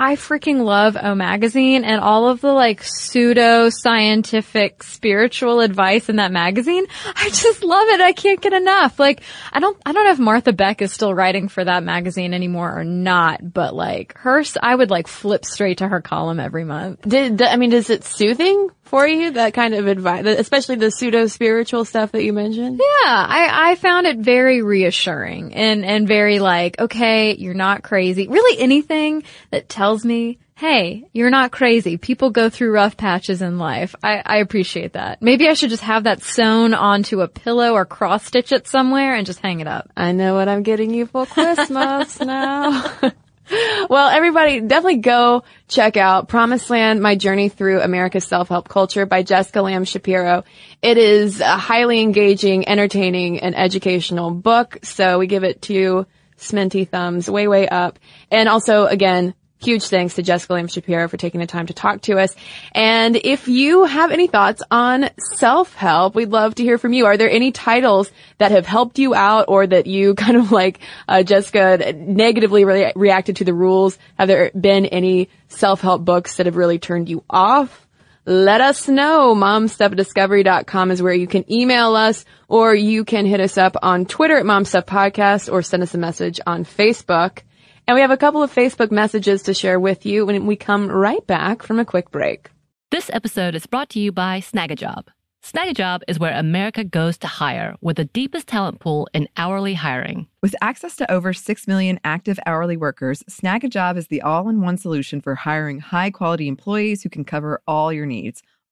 I 0.00 0.14
freaking 0.14 0.62
love 0.62 0.96
O 1.00 1.16
Magazine 1.16 1.84
and 1.84 2.00
all 2.00 2.28
of 2.28 2.40
the 2.40 2.52
like 2.52 2.84
pseudo 2.84 3.68
scientific 3.68 4.84
spiritual 4.84 5.58
advice 5.58 6.08
in 6.08 6.16
that 6.16 6.30
magazine. 6.30 6.86
I 7.16 7.28
just 7.30 7.64
love 7.64 7.88
it. 7.88 8.00
I 8.00 8.12
can't 8.12 8.40
get 8.40 8.52
enough. 8.52 9.00
Like, 9.00 9.22
I 9.52 9.58
don't, 9.58 9.76
I 9.84 9.90
don't 9.90 10.04
know 10.04 10.12
if 10.12 10.20
Martha 10.20 10.52
Beck 10.52 10.82
is 10.82 10.92
still 10.92 11.12
writing 11.12 11.48
for 11.48 11.64
that 11.64 11.82
magazine 11.82 12.32
anymore 12.32 12.78
or 12.78 12.84
not, 12.84 13.40
but 13.52 13.74
like 13.74 14.16
her, 14.18 14.44
I 14.62 14.76
would 14.76 14.90
like 14.90 15.08
flip 15.08 15.44
straight 15.44 15.78
to 15.78 15.88
her 15.88 16.00
column 16.00 16.38
every 16.38 16.64
month. 16.64 17.00
Did, 17.02 17.42
I 17.42 17.56
mean, 17.56 17.72
is 17.72 17.90
it 17.90 18.04
soothing? 18.04 18.68
For 18.88 19.06
you, 19.06 19.32
that 19.32 19.54
kind 19.54 19.74
of 19.74 19.86
advice, 19.86 20.24
especially 20.26 20.76
the 20.76 20.90
pseudo 20.90 21.26
spiritual 21.26 21.84
stuff 21.84 22.12
that 22.12 22.24
you 22.24 22.32
mentioned? 22.32 22.80
Yeah, 22.80 23.06
I, 23.06 23.70
I 23.70 23.74
found 23.76 24.06
it 24.06 24.18
very 24.18 24.62
reassuring 24.62 25.54
and, 25.54 25.84
and 25.84 26.08
very 26.08 26.38
like, 26.38 26.80
okay, 26.80 27.34
you're 27.36 27.54
not 27.54 27.82
crazy. 27.82 28.28
Really 28.28 28.60
anything 28.60 29.24
that 29.50 29.68
tells 29.68 30.04
me, 30.04 30.38
hey, 30.58 31.08
you're 31.12 31.30
not 31.30 31.52
crazy. 31.52 31.98
People 31.98 32.30
go 32.30 32.50
through 32.50 32.72
rough 32.72 32.96
patches 32.96 33.42
in 33.42 33.58
life. 33.58 33.94
I, 34.02 34.22
I 34.26 34.36
appreciate 34.38 34.94
that. 34.94 35.22
Maybe 35.22 35.48
I 35.48 35.54
should 35.54 35.70
just 35.70 35.84
have 35.84 36.04
that 36.04 36.22
sewn 36.22 36.74
onto 36.74 37.20
a 37.20 37.28
pillow 37.28 37.74
or 37.74 37.84
cross 37.84 38.24
stitch 38.24 38.50
it 38.50 38.66
somewhere 38.66 39.14
and 39.14 39.24
just 39.24 39.38
hang 39.38 39.60
it 39.60 39.68
up. 39.68 39.88
I 39.96 40.10
know 40.10 40.34
what 40.34 40.48
I'm 40.48 40.64
getting 40.64 40.92
you 40.92 41.06
for 41.06 41.26
Christmas 41.26 42.20
now. 42.20 42.84
well, 43.88 44.08
everybody 44.08 44.60
definitely 44.60 44.98
go 44.98 45.42
check 45.68 45.96
out 45.96 46.28
Promise 46.28 46.68
Land, 46.70 47.00
My 47.00 47.14
Journey 47.14 47.48
Through 47.48 47.80
America's 47.80 48.26
Self-Help 48.26 48.68
Culture 48.68 49.06
by 49.06 49.22
Jessica 49.22 49.62
Lamb 49.62 49.84
Shapiro. 49.84 50.44
It 50.82 50.98
is 50.98 51.40
a 51.40 51.56
highly 51.56 52.00
engaging, 52.00 52.68
entertaining, 52.68 53.40
and 53.40 53.56
educational 53.56 54.30
book. 54.30 54.78
So 54.82 55.18
we 55.18 55.26
give 55.26 55.44
it 55.44 55.62
two 55.62 56.06
sminty 56.36 56.88
thumbs 56.88 57.30
way, 57.30 57.48
way 57.48 57.68
up. 57.68 57.98
And 58.30 58.48
also, 58.48 58.86
again, 58.86 59.34
Huge 59.60 59.88
thanks 59.88 60.14
to 60.14 60.22
Jessica 60.22 60.52
Lamb 60.52 60.68
Shapiro 60.68 61.08
for 61.08 61.16
taking 61.16 61.40
the 61.40 61.46
time 61.46 61.66
to 61.66 61.74
talk 61.74 62.02
to 62.02 62.18
us. 62.18 62.34
And 62.72 63.16
if 63.16 63.48
you 63.48 63.84
have 63.84 64.12
any 64.12 64.28
thoughts 64.28 64.62
on 64.70 65.10
self-help, 65.36 66.14
we'd 66.14 66.30
love 66.30 66.54
to 66.56 66.62
hear 66.62 66.78
from 66.78 66.92
you. 66.92 67.06
Are 67.06 67.16
there 67.16 67.30
any 67.30 67.50
titles 67.50 68.12
that 68.38 68.52
have 68.52 68.66
helped 68.66 69.00
you 69.00 69.16
out 69.16 69.46
or 69.48 69.66
that 69.66 69.88
you 69.88 70.14
kind 70.16 70.36
of 70.36 70.52
like, 70.52 70.78
uh, 71.08 71.24
Jessica 71.24 71.92
negatively 71.92 72.64
re- 72.64 72.92
reacted 72.94 73.36
to 73.36 73.44
the 73.44 73.54
rules? 73.54 73.98
Have 74.16 74.28
there 74.28 74.52
been 74.58 74.86
any 74.86 75.28
self-help 75.48 76.04
books 76.04 76.36
that 76.36 76.46
have 76.46 76.56
really 76.56 76.78
turned 76.78 77.08
you 77.08 77.24
off? 77.28 77.84
Let 78.26 78.60
us 78.60 78.86
know. 78.86 79.34
Momstuffdiscovery.com 79.34 80.90
is 80.92 81.02
where 81.02 81.14
you 81.14 81.26
can 81.26 81.50
email 81.50 81.96
us 81.96 82.24
or 82.46 82.74
you 82.74 83.04
can 83.04 83.26
hit 83.26 83.40
us 83.40 83.58
up 83.58 83.74
on 83.82 84.06
Twitter 84.06 84.36
at 84.36 84.44
MomStuffPodcast 84.44 85.50
or 85.50 85.62
send 85.62 85.82
us 85.82 85.94
a 85.94 85.98
message 85.98 86.38
on 86.46 86.64
Facebook. 86.64 87.40
And 87.88 87.94
we 87.94 88.02
have 88.02 88.10
a 88.10 88.18
couple 88.18 88.42
of 88.42 88.54
Facebook 88.54 88.90
messages 88.90 89.44
to 89.44 89.54
share 89.54 89.80
with 89.80 90.04
you 90.04 90.26
when 90.26 90.44
we 90.44 90.56
come 90.56 90.90
right 90.90 91.26
back 91.26 91.62
from 91.62 91.78
a 91.78 91.86
quick 91.86 92.10
break. 92.10 92.50
This 92.90 93.08
episode 93.14 93.54
is 93.54 93.64
brought 93.64 93.88
to 93.90 93.98
you 93.98 94.12
by 94.12 94.40
Snagajob. 94.40 95.06
Snagajob 95.42 96.02
is 96.06 96.18
where 96.18 96.38
America 96.38 96.84
goes 96.84 97.16
to 97.18 97.26
hire 97.26 97.76
with 97.80 97.96
the 97.96 98.04
deepest 98.04 98.46
talent 98.46 98.78
pool 98.78 99.08
in 99.14 99.26
hourly 99.38 99.72
hiring. 99.72 100.26
With 100.42 100.54
access 100.60 100.96
to 100.96 101.10
over 101.10 101.32
6 101.32 101.66
million 101.66 101.98
active 102.04 102.38
hourly 102.44 102.76
workers, 102.76 103.22
Snagajob 103.22 103.96
is 103.96 104.08
the 104.08 104.20
all 104.20 104.50
in 104.50 104.60
one 104.60 104.76
solution 104.76 105.22
for 105.22 105.34
hiring 105.34 105.80
high 105.80 106.10
quality 106.10 106.46
employees 106.46 107.02
who 107.02 107.08
can 107.08 107.24
cover 107.24 107.62
all 107.66 107.90
your 107.90 108.04
needs 108.04 108.42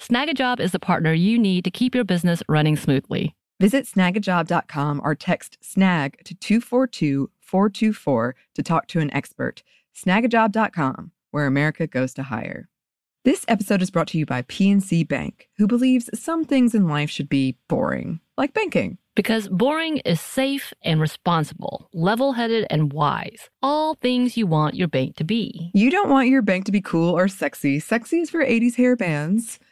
Snagajob 0.00 0.60
is 0.60 0.72
the 0.72 0.78
partner 0.78 1.12
you 1.12 1.38
need 1.38 1.64
to 1.64 1.70
keep 1.70 1.94
your 1.94 2.04
business 2.04 2.42
running 2.48 2.76
smoothly. 2.76 3.34
Visit 3.58 3.86
snagajob.com 3.86 5.00
or 5.02 5.14
text 5.14 5.56
snag 5.62 6.22
to 6.24 6.34
242 6.34 7.30
424 7.40 8.34
to 8.54 8.62
talk 8.62 8.86
to 8.88 9.00
an 9.00 9.12
expert. 9.14 9.62
Snagajob.com, 9.96 11.12
where 11.30 11.46
America 11.46 11.86
goes 11.86 12.12
to 12.14 12.24
hire. 12.24 12.68
This 13.24 13.44
episode 13.48 13.82
is 13.82 13.90
brought 13.90 14.08
to 14.08 14.18
you 14.18 14.26
by 14.26 14.42
PNC 14.42 15.08
Bank, 15.08 15.48
who 15.56 15.66
believes 15.66 16.10
some 16.14 16.44
things 16.44 16.74
in 16.74 16.86
life 16.86 17.10
should 17.10 17.28
be 17.28 17.56
boring, 17.66 18.20
like 18.36 18.52
banking. 18.52 18.98
Because 19.16 19.48
boring 19.48 19.96
is 19.98 20.20
safe 20.20 20.74
and 20.82 21.00
responsible, 21.00 21.88
level 21.94 22.34
headed 22.34 22.66
and 22.68 22.92
wise. 22.92 23.48
All 23.62 23.94
things 23.94 24.36
you 24.36 24.46
want 24.46 24.74
your 24.74 24.88
bank 24.88 25.16
to 25.16 25.24
be. 25.24 25.70
You 25.72 25.90
don't 25.90 26.10
want 26.10 26.28
your 26.28 26.42
bank 26.42 26.66
to 26.66 26.72
be 26.72 26.82
cool 26.82 27.18
or 27.18 27.26
sexy. 27.26 27.80
Sexy 27.80 28.20
is 28.20 28.30
for 28.30 28.44
80s 28.44 28.76
hair 28.76 28.94
bands 28.94 29.58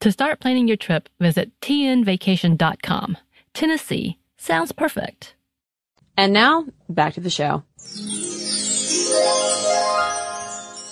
To 0.00 0.12
start 0.12 0.38
planning 0.38 0.68
your 0.68 0.76
trip, 0.76 1.08
visit 1.18 1.50
tnvacation.com. 1.60 3.18
Tennessee 3.52 4.18
sounds 4.36 4.70
perfect. 4.70 5.34
And 6.16 6.32
now, 6.32 6.66
back 6.88 7.14
to 7.14 7.20
the 7.20 7.30
show. 7.30 7.64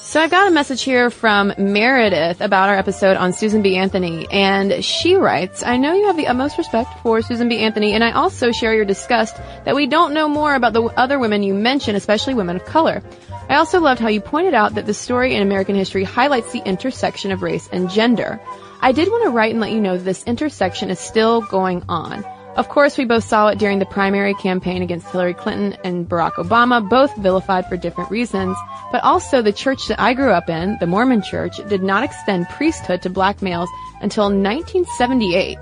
So 0.02 0.20
I've 0.20 0.30
got 0.30 0.48
a 0.48 0.50
message 0.50 0.82
here 0.82 1.10
from 1.10 1.52
Meredith 1.56 2.40
about 2.40 2.68
our 2.68 2.76
episode 2.76 3.16
on 3.16 3.32
Susan 3.32 3.62
B. 3.62 3.76
Anthony, 3.76 4.26
and 4.30 4.84
she 4.84 5.14
writes, 5.14 5.62
I 5.62 5.76
know 5.76 5.94
you 5.94 6.06
have 6.06 6.16
the 6.16 6.26
utmost 6.26 6.58
respect 6.58 6.90
for 7.02 7.22
Susan 7.22 7.48
B. 7.48 7.58
Anthony, 7.58 7.92
and 7.92 8.02
I 8.02 8.10
also 8.12 8.50
share 8.50 8.74
your 8.74 8.84
disgust 8.84 9.36
that 9.64 9.76
we 9.76 9.86
don't 9.86 10.14
know 10.14 10.28
more 10.28 10.54
about 10.54 10.72
the 10.72 10.82
other 10.82 11.18
women 11.20 11.44
you 11.44 11.54
mention, 11.54 11.94
especially 11.94 12.34
women 12.34 12.56
of 12.56 12.64
color. 12.64 13.02
I 13.48 13.56
also 13.56 13.80
loved 13.80 14.00
how 14.00 14.08
you 14.08 14.20
pointed 14.20 14.54
out 14.54 14.74
that 14.74 14.86
the 14.86 14.94
story 14.94 15.36
in 15.36 15.42
American 15.42 15.76
history 15.76 16.02
highlights 16.02 16.50
the 16.50 16.66
intersection 16.66 17.30
of 17.30 17.42
race 17.42 17.68
and 17.70 17.88
gender. 17.90 18.40
I 18.80 18.92
did 18.92 19.08
want 19.08 19.24
to 19.24 19.30
write 19.30 19.52
and 19.52 19.60
let 19.60 19.72
you 19.72 19.80
know 19.80 19.96
this 19.96 20.24
intersection 20.24 20.90
is 20.90 20.98
still 20.98 21.40
going 21.42 21.82
on. 21.88 22.24
Of 22.56 22.70
course, 22.70 22.96
we 22.96 23.04
both 23.04 23.24
saw 23.24 23.48
it 23.48 23.58
during 23.58 23.80
the 23.80 23.84
primary 23.86 24.32
campaign 24.32 24.80
against 24.80 25.08
Hillary 25.08 25.34
Clinton 25.34 25.76
and 25.84 26.08
Barack 26.08 26.34
Obama, 26.34 26.88
both 26.88 27.14
vilified 27.16 27.68
for 27.68 27.76
different 27.76 28.10
reasons. 28.10 28.56
But 28.90 29.04
also, 29.04 29.42
the 29.42 29.52
church 29.52 29.88
that 29.88 30.00
I 30.00 30.14
grew 30.14 30.30
up 30.30 30.48
in, 30.48 30.78
the 30.80 30.86
Mormon 30.86 31.20
church, 31.20 31.56
did 31.68 31.82
not 31.82 32.02
extend 32.02 32.48
priesthood 32.48 33.02
to 33.02 33.10
black 33.10 33.42
males 33.42 33.68
until 34.00 34.24
1978. 34.24 35.58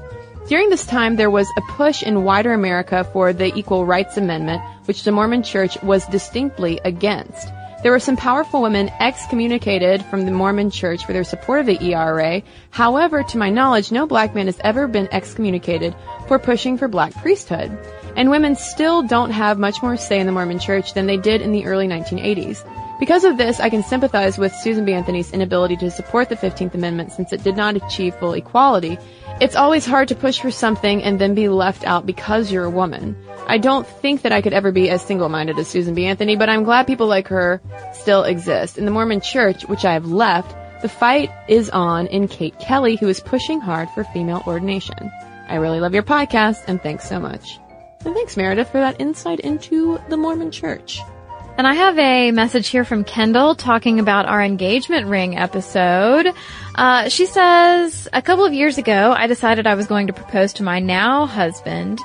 During 0.47 0.69
this 0.69 0.87
time, 0.87 1.17
there 1.17 1.31
was 1.31 1.49
a 1.57 1.63
push 1.73 2.03
in 2.03 2.23
wider 2.23 2.53
America 2.53 3.03
for 3.13 3.33
the 3.33 3.53
Equal 3.57 3.87
Rights 3.87 4.17
Amendment, 4.17 4.63
which 4.85 5.03
the 5.03 5.11
Mormon 5.11 5.43
church 5.43 5.83
was 5.83 6.07
distinctly 6.07 6.79
against. 6.85 7.49
There 7.85 7.93
were 7.93 8.01
some 8.01 8.17
powerful 8.17 8.63
women 8.63 8.91
excommunicated 8.99 10.03
from 10.07 10.25
the 10.25 10.33
Mormon 10.33 10.71
Church 10.71 11.05
for 11.05 11.13
their 11.13 11.23
support 11.23 11.61
of 11.61 11.67
the 11.67 11.85
ERA. 11.85 12.41
However, 12.71 13.23
to 13.23 13.37
my 13.37 13.51
knowledge, 13.51 13.93
no 13.93 14.07
black 14.07 14.35
man 14.35 14.47
has 14.47 14.59
ever 14.65 14.89
been 14.89 15.07
excommunicated 15.13 15.95
for 16.27 16.39
pushing 16.39 16.79
for 16.79 16.89
black 16.89 17.13
priesthood. 17.17 17.77
And 18.17 18.31
women 18.31 18.57
still 18.57 19.03
don't 19.03 19.33
have 19.33 19.59
much 19.59 19.83
more 19.83 19.99
say 19.99 20.19
in 20.19 20.25
the 20.25 20.33
Mormon 20.33 20.61
Church 20.61 20.95
than 20.95 21.07
they 21.07 21.19
did 21.19 21.43
in 21.43 21.53
the 21.53 21.67
early 21.67 21.87
1980s. 21.87 22.67
Because 22.99 23.25
of 23.25 23.37
this, 23.37 23.61
I 23.61 23.69
can 23.69 23.83
sympathize 23.83 24.39
with 24.39 24.55
Susan 24.55 24.87
B. 24.87 24.95
Anthony's 24.95 25.35
inability 25.35 25.77
to 25.77 25.91
support 25.91 26.31
the 26.31 26.37
15th 26.37 26.73
Amendment 26.73 27.13
since 27.13 27.35
it 27.35 27.45
did 27.45 27.55
not 27.55 27.77
achieve 27.77 28.15
full 28.15 28.33
equality. 28.33 28.97
It's 29.43 29.57
always 29.57 29.85
hard 29.85 30.09
to 30.09 30.15
push 30.15 30.41
for 30.41 30.51
something 30.51 31.03
and 31.03 31.21
then 31.21 31.35
be 31.35 31.51
left 31.51 31.85
out 31.85 32.07
because 32.07 32.51
you're 32.51 32.65
a 32.65 32.71
woman. 32.71 33.15
I 33.47 33.59
don't 33.59 33.87
think 33.87 34.23
that 34.23 34.33
I 34.33 34.41
could 34.41 34.53
ever 34.53 34.73
be 34.73 34.89
as 34.89 35.03
single-minded 35.03 35.59
as 35.59 35.69
Susan 35.69 35.95
B. 35.95 36.07
Anthony, 36.07 36.37
but 36.37 36.49
I'm 36.49 36.65
glad 36.65 36.87
people 36.87 37.07
like 37.07 37.29
her 37.29 37.61
still 37.93 38.25
exist. 38.25 38.79
In 38.79 38.85
the 38.85 38.91
Mormon 38.91 39.21
church, 39.21 39.65
which 39.69 39.85
I 39.85 39.93
have 39.93 40.07
left, 40.07 40.57
the 40.83 40.89
fight 40.89 41.31
is 41.49 41.71
on 41.71 42.07
in 42.07 42.29
Kate 42.29 42.59
Kelly, 42.59 42.97
who 42.97 43.09
is 43.09 43.21
pushing 43.21 43.61
hard 43.61 43.91
for 43.91 44.05
female 44.05 44.43
ordination. 44.47 45.11
I 45.49 45.57
really 45.57 45.81
love 45.81 45.95
your 45.95 46.03
podcast, 46.03 46.65
and 46.67 46.83
thanks 46.83 47.09
so 47.09 47.21
much. 47.21 47.59
And 48.05 48.15
thanks, 48.15 48.37
Meredith, 48.37 48.71
for 48.71 48.79
that 48.79 49.01
insight 49.01 49.41
into 49.41 49.99
the 50.09 50.17
Mormon 50.17 50.51
church. 50.51 51.01
And 51.57 51.67
I 51.67 51.75
have 51.75 51.99
a 51.99 52.33
message 52.33 52.69
here 52.69 52.85
from 52.85 53.05
Kendall 53.05 53.55
talking 53.55 54.01
about 54.01 54.27
our 54.27 54.43
engagement 54.43 55.07
ring 55.07 55.39
episode. 55.39 56.27
Uh, 56.75 57.09
she 57.09 57.27
says, 57.27 58.09
a 58.13 58.21
couple 58.21 58.45
of 58.45 58.53
years 58.53 58.77
ago, 58.77 59.15
I 59.17 59.29
decided 59.29 59.67
I 59.67 59.77
was 59.77 59.87
going 59.87 60.09
to 60.09 60.13
propose 60.13 60.55
to 60.55 60.65
my 60.65 60.81
now 60.81 61.27
husband 61.27 62.01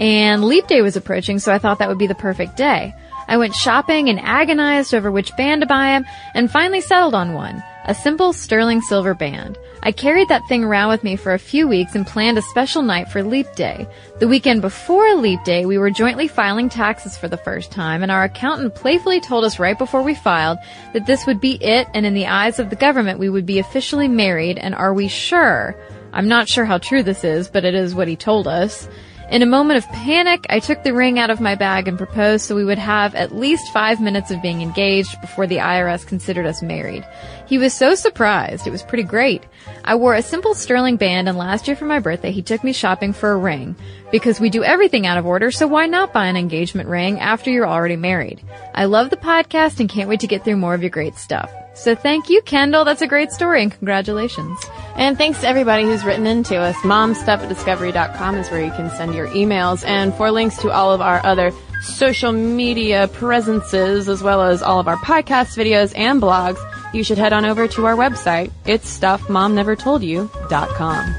and 0.00 0.44
leap 0.44 0.66
day 0.66 0.82
was 0.82 0.96
approaching, 0.96 1.38
so 1.38 1.52
I 1.52 1.58
thought 1.58 1.78
that 1.78 1.88
would 1.88 1.98
be 1.98 2.06
the 2.06 2.14
perfect 2.14 2.56
day. 2.56 2.94
I 3.26 3.38
went 3.38 3.54
shopping 3.54 4.08
and 4.08 4.20
agonized 4.20 4.94
over 4.94 5.10
which 5.10 5.36
band 5.36 5.62
to 5.62 5.66
buy 5.66 5.96
him 5.96 6.04
and 6.34 6.50
finally 6.50 6.80
settled 6.80 7.14
on 7.14 7.32
one. 7.32 7.62
A 7.86 7.94
simple 7.94 8.32
sterling 8.32 8.80
silver 8.80 9.12
band. 9.14 9.58
I 9.82 9.92
carried 9.92 10.28
that 10.28 10.46
thing 10.48 10.64
around 10.64 10.88
with 10.88 11.04
me 11.04 11.16
for 11.16 11.34
a 11.34 11.38
few 11.38 11.68
weeks 11.68 11.94
and 11.94 12.06
planned 12.06 12.38
a 12.38 12.42
special 12.42 12.80
night 12.80 13.10
for 13.10 13.22
Leap 13.22 13.54
Day. 13.54 13.86
The 14.18 14.28
weekend 14.28 14.62
before 14.62 15.14
Leap 15.16 15.44
Day, 15.44 15.66
we 15.66 15.76
were 15.76 15.90
jointly 15.90 16.26
filing 16.26 16.70
taxes 16.70 17.18
for 17.18 17.28
the 17.28 17.36
first 17.36 17.70
time, 17.70 18.02
and 18.02 18.10
our 18.10 18.24
accountant 18.24 18.74
playfully 18.74 19.20
told 19.20 19.44
us 19.44 19.58
right 19.58 19.76
before 19.76 20.02
we 20.02 20.14
filed 20.14 20.56
that 20.94 21.04
this 21.04 21.26
would 21.26 21.38
be 21.38 21.62
it, 21.62 21.86
and 21.92 22.06
in 22.06 22.14
the 22.14 22.26
eyes 22.26 22.58
of 22.58 22.70
the 22.70 22.76
government, 22.76 23.18
we 23.18 23.28
would 23.28 23.44
be 23.44 23.58
officially 23.58 24.08
married, 24.08 24.56
and 24.56 24.74
are 24.74 24.94
we 24.94 25.06
sure? 25.08 25.76
I'm 26.14 26.28
not 26.28 26.48
sure 26.48 26.64
how 26.64 26.78
true 26.78 27.02
this 27.02 27.22
is, 27.22 27.48
but 27.48 27.66
it 27.66 27.74
is 27.74 27.94
what 27.94 28.08
he 28.08 28.16
told 28.16 28.48
us. 28.48 28.88
In 29.30 29.42
a 29.42 29.46
moment 29.46 29.78
of 29.78 29.90
panic, 29.90 30.46
I 30.50 30.60
took 30.60 30.82
the 30.82 30.92
ring 30.92 31.18
out 31.18 31.30
of 31.30 31.40
my 31.40 31.54
bag 31.54 31.88
and 31.88 31.96
proposed 31.96 32.44
so 32.44 32.54
we 32.54 32.64
would 32.64 32.78
have 32.78 33.14
at 33.14 33.34
least 33.34 33.72
five 33.72 34.00
minutes 34.00 34.30
of 34.30 34.42
being 34.42 34.60
engaged 34.60 35.18
before 35.22 35.46
the 35.46 35.56
IRS 35.56 36.06
considered 36.06 36.44
us 36.44 36.62
married. 36.62 37.06
He 37.46 37.56
was 37.56 37.72
so 37.72 37.94
surprised. 37.94 38.66
It 38.66 38.70
was 38.70 38.82
pretty 38.82 39.02
great. 39.02 39.42
I 39.82 39.94
wore 39.94 40.14
a 40.14 40.22
simple 40.22 40.54
sterling 40.54 40.96
band 40.96 41.28
and 41.28 41.38
last 41.38 41.66
year 41.66 41.76
for 41.76 41.86
my 41.86 42.00
birthday 42.00 42.32
he 42.32 42.42
took 42.42 42.62
me 42.62 42.74
shopping 42.74 43.14
for 43.14 43.32
a 43.32 43.38
ring. 43.38 43.76
Because 44.12 44.40
we 44.40 44.50
do 44.50 44.62
everything 44.62 45.06
out 45.06 45.18
of 45.18 45.26
order, 45.26 45.50
so 45.50 45.66
why 45.66 45.86
not 45.86 46.12
buy 46.12 46.26
an 46.26 46.36
engagement 46.36 46.88
ring 46.88 47.18
after 47.18 47.50
you're 47.50 47.66
already 47.66 47.96
married? 47.96 48.42
I 48.74 48.84
love 48.84 49.08
the 49.08 49.16
podcast 49.16 49.80
and 49.80 49.88
can't 49.88 50.08
wait 50.08 50.20
to 50.20 50.26
get 50.26 50.44
through 50.44 50.56
more 50.56 50.74
of 50.74 50.82
your 50.82 50.90
great 50.90 51.16
stuff. 51.16 51.50
So 51.74 51.94
thank 51.94 52.30
you, 52.30 52.40
Kendall. 52.42 52.84
That's 52.84 53.02
a 53.02 53.06
great 53.06 53.32
story 53.32 53.62
and 53.62 53.72
congratulations. 53.72 54.58
And 54.96 55.18
thanks 55.18 55.40
to 55.40 55.48
everybody 55.48 55.82
who's 55.82 56.04
written 56.04 56.26
into 56.26 56.56
us. 56.56 56.76
Momstuff 56.76 57.40
at 57.40 57.48
discovery.com 57.48 58.36
is 58.36 58.50
where 58.50 58.64
you 58.64 58.70
can 58.72 58.90
send 58.90 59.14
your 59.14 59.28
emails. 59.28 59.84
And 59.84 60.14
for 60.14 60.30
links 60.30 60.56
to 60.58 60.70
all 60.70 60.92
of 60.92 61.00
our 61.00 61.24
other 61.26 61.52
social 61.82 62.32
media 62.32 63.08
presences, 63.08 64.08
as 64.08 64.22
well 64.22 64.42
as 64.42 64.62
all 64.62 64.78
of 64.80 64.88
our 64.88 64.96
podcast 64.96 65.56
videos 65.56 65.92
and 65.96 66.22
blogs, 66.22 66.58
you 66.94 67.02
should 67.02 67.18
head 67.18 67.32
on 67.32 67.44
over 67.44 67.66
to 67.68 67.86
our 67.86 67.96
website. 67.96 68.50
It's 68.66 68.98
stuffmomnevertoldyou.com. 68.98 71.14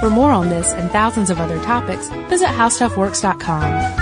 For 0.00 0.10
more 0.10 0.32
on 0.32 0.48
this 0.48 0.72
and 0.72 0.90
thousands 0.90 1.30
of 1.30 1.38
other 1.38 1.62
topics, 1.62 2.08
visit 2.28 2.48
howstuffworks.com. 2.48 4.01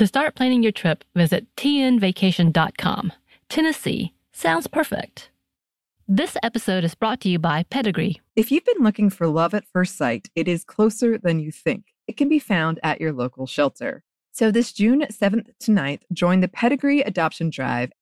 To 0.00 0.06
start 0.06 0.34
planning 0.34 0.62
your 0.62 0.72
trip, 0.72 1.04
visit 1.14 1.46
tnvacation.com. 1.56 3.12
Tennessee 3.50 4.14
sounds 4.32 4.66
perfect. 4.66 5.28
This 6.08 6.38
episode 6.42 6.84
is 6.84 6.94
brought 6.94 7.20
to 7.20 7.28
you 7.28 7.38
by 7.38 7.64
Pedigree. 7.64 8.18
If 8.34 8.50
you've 8.50 8.64
been 8.64 8.82
looking 8.82 9.10
for 9.10 9.26
love 9.26 9.52
at 9.52 9.66
first 9.70 9.98
sight, 9.98 10.30
it 10.34 10.48
is 10.48 10.64
closer 10.64 11.18
than 11.18 11.38
you 11.38 11.52
think. 11.52 11.92
It 12.06 12.16
can 12.16 12.30
be 12.30 12.38
found 12.38 12.80
at 12.82 12.98
your 12.98 13.12
local 13.12 13.46
shelter. 13.46 14.02
So 14.32 14.50
this 14.50 14.72
June 14.72 15.02
7th 15.02 15.48
to 15.60 15.70
9th, 15.70 16.00
join 16.14 16.40
the 16.40 16.48
Pedigree 16.48 17.02
Adoption 17.02 17.50
Drive 17.50 17.92